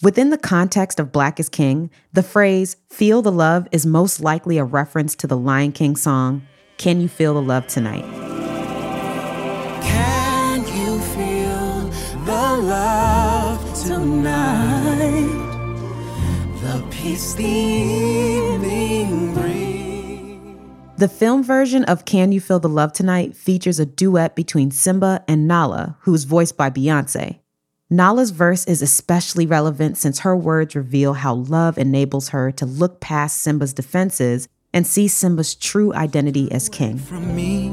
[0.00, 4.56] Within the context of Black is King, the phrase feel the love is most likely
[4.56, 6.46] a reference to the Lion King song,
[6.78, 8.04] can you feel the love tonight?
[9.82, 11.90] Can you feel
[12.24, 15.26] the love tonight?
[16.62, 18.79] The peace the evening.
[21.00, 25.24] The film version of Can You Feel the Love Tonight features a duet between Simba
[25.26, 27.38] and Nala, who's voiced by Beyonce.
[27.88, 33.00] Nala's verse is especially relevant since her words reveal how love enables her to look
[33.00, 36.98] past Simba's defenses and see Simba's true identity as king.
[36.98, 37.72] From me,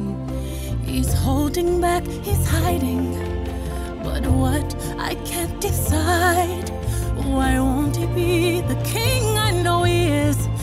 [0.86, 3.12] he's holding back, he's hiding,
[4.04, 6.70] but But what I can't decide.
[7.26, 10.56] Why won't he be the king I know he is?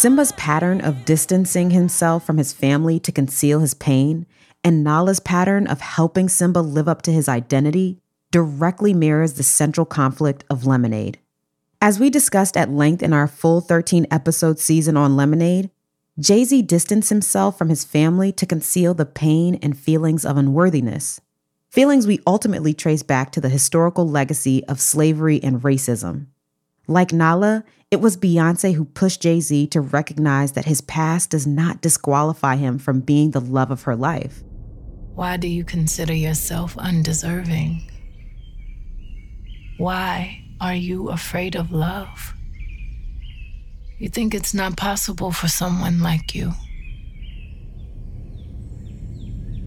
[0.00, 4.24] Simba's pattern of distancing himself from his family to conceal his pain,
[4.64, 8.00] and Nala's pattern of helping Simba live up to his identity,
[8.30, 11.18] directly mirrors the central conflict of Lemonade.
[11.82, 15.70] As we discussed at length in our full 13 episode season on Lemonade,
[16.18, 21.20] Jay Z distanced himself from his family to conceal the pain and feelings of unworthiness.
[21.68, 26.28] Feelings we ultimately trace back to the historical legacy of slavery and racism.
[26.90, 27.62] Like Nala,
[27.92, 32.56] it was Beyonce who pushed Jay Z to recognize that his past does not disqualify
[32.56, 34.42] him from being the love of her life.
[35.14, 37.88] Why do you consider yourself undeserving?
[39.78, 42.34] Why are you afraid of love?
[44.00, 46.54] You think it's not possible for someone like you.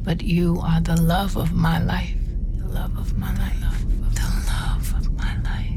[0.04, 2.18] But you are the love of my life.
[2.58, 3.86] The love of my life.
[4.14, 5.73] The love of my life.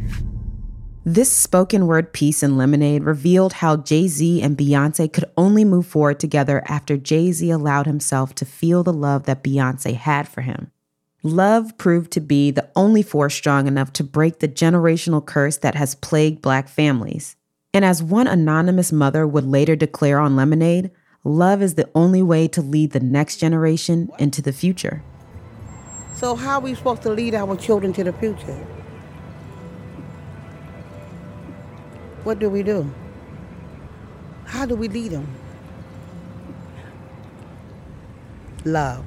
[1.09, 5.87] This spoken word piece in Lemonade revealed how Jay Z and Beyonce could only move
[5.87, 10.41] forward together after Jay Z allowed himself to feel the love that Beyonce had for
[10.41, 10.73] him.
[11.23, 15.77] Love proved to be the only force strong enough to break the generational curse that
[15.77, 17.37] has plagued Black families.
[17.73, 20.91] And as one anonymous mother would later declare on Lemonade,
[21.23, 25.05] love is the only way to lead the next generation into the future.
[26.17, 28.76] So, how are we supposed to lead our children to the future?
[32.27, 32.91] What do we do?
[34.47, 35.29] How do we lead them?
[38.65, 39.05] Love.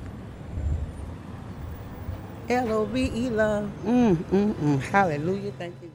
[2.47, 3.69] L O V E love.
[3.83, 4.81] Mm, mm, mm.
[4.83, 5.51] Hallelujah.
[5.59, 5.91] Thank you.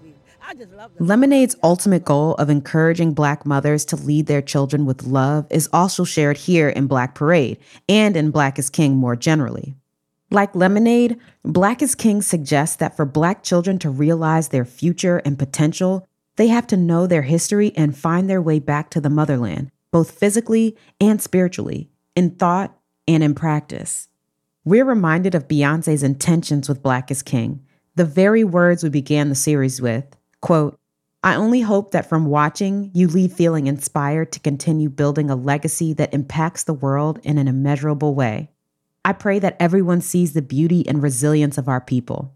[0.46, 5.05] I just love Lemonade's ultimate goal of encouraging Black mothers to lead their children with
[5.05, 7.56] love is also shared here in Black Parade
[7.88, 9.74] and in Black is King more generally.
[10.30, 15.38] Like Lemonade, Black is King suggests that for Black children to realize their future and
[15.38, 16.06] potential,
[16.36, 20.11] they have to know their history and find their way back to the motherland, both
[20.11, 24.09] physically and spiritually, in thought and in practice.
[24.65, 27.65] We're reminded of Beyonce's intentions with Black is King,
[27.97, 30.05] the very words we began the series with.
[30.40, 30.78] Quote,
[31.23, 35.94] I only hope that from watching, you leave feeling inspired to continue building a legacy
[35.94, 38.51] that impacts the world in an immeasurable way.
[39.05, 42.35] I pray that everyone sees the beauty and resilience of our people.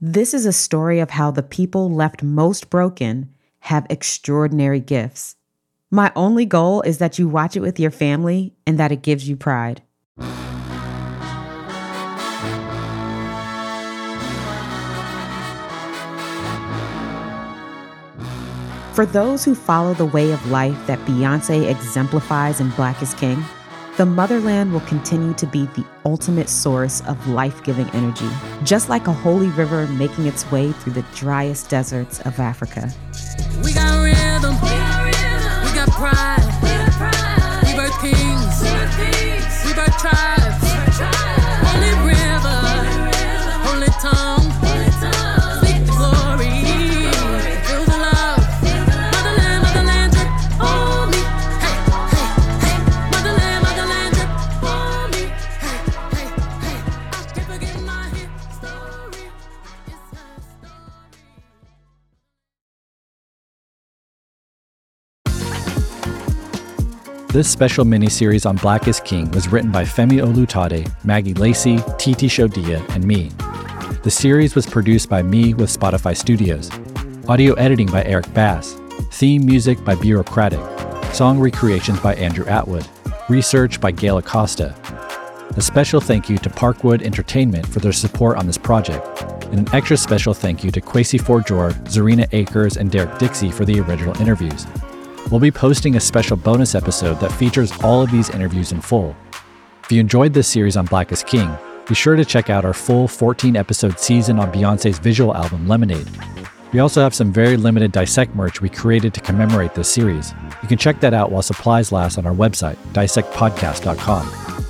[0.00, 5.36] This is a story of how the people left most broken have extraordinary gifts.
[5.90, 9.28] My only goal is that you watch it with your family and that it gives
[9.28, 9.82] you pride.
[18.98, 23.44] For those who follow the way of life that Beyonce exemplifies in Black is King,
[23.98, 28.28] the motherland will continue to be the ultimate source of life giving energy,
[28.62, 32.92] just like a holy river making its way through the driest deserts of Africa.
[33.64, 34.54] We got rhythm.
[34.54, 36.38] We got pride.
[37.66, 38.62] We birth kings.
[39.66, 40.67] We birth tribes.
[67.30, 72.26] This special miniseries on Black is King was written by Femi Olutade, Maggie Lacey, Titi
[72.26, 73.30] Shodiya, and me.
[74.02, 76.70] The series was produced by me with Spotify Studios.
[77.28, 78.78] Audio editing by Eric Bass.
[79.12, 80.58] Theme music by Bureaucratic.
[81.12, 82.88] Song recreations by Andrew Atwood.
[83.28, 84.74] Research by Gail Acosta.
[85.54, 89.06] A special thank you to Parkwood Entertainment for their support on this project.
[89.52, 93.66] And an extra special thank you to Kwasi Fordjour, Zerina Akers, and Derek Dixie for
[93.66, 94.66] the original interviews.
[95.30, 99.14] We'll be posting a special bonus episode that features all of these interviews in full.
[99.84, 101.54] If you enjoyed this series on Black is King,
[101.86, 106.08] be sure to check out our full 14 episode season on Beyonce's visual album Lemonade.
[106.72, 110.32] We also have some very limited Dissect merch we created to commemorate this series.
[110.62, 114.64] You can check that out while supplies last on our website, dissectpodcast.com.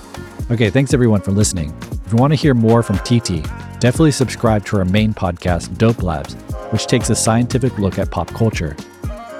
[0.50, 1.72] Okay, thanks everyone for listening.
[2.04, 3.42] If you want to hear more from Titi,
[3.78, 6.34] definitely subscribe to our main podcast, Dope Labs,
[6.72, 8.74] which takes a scientific look at pop culture.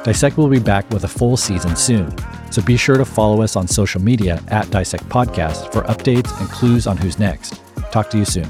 [0.05, 2.15] Dissect will be back with a full season soon,
[2.51, 6.49] so be sure to follow us on social media at Dissect Podcast for updates and
[6.49, 7.61] clues on who's next.
[7.91, 8.49] Talk to you soon.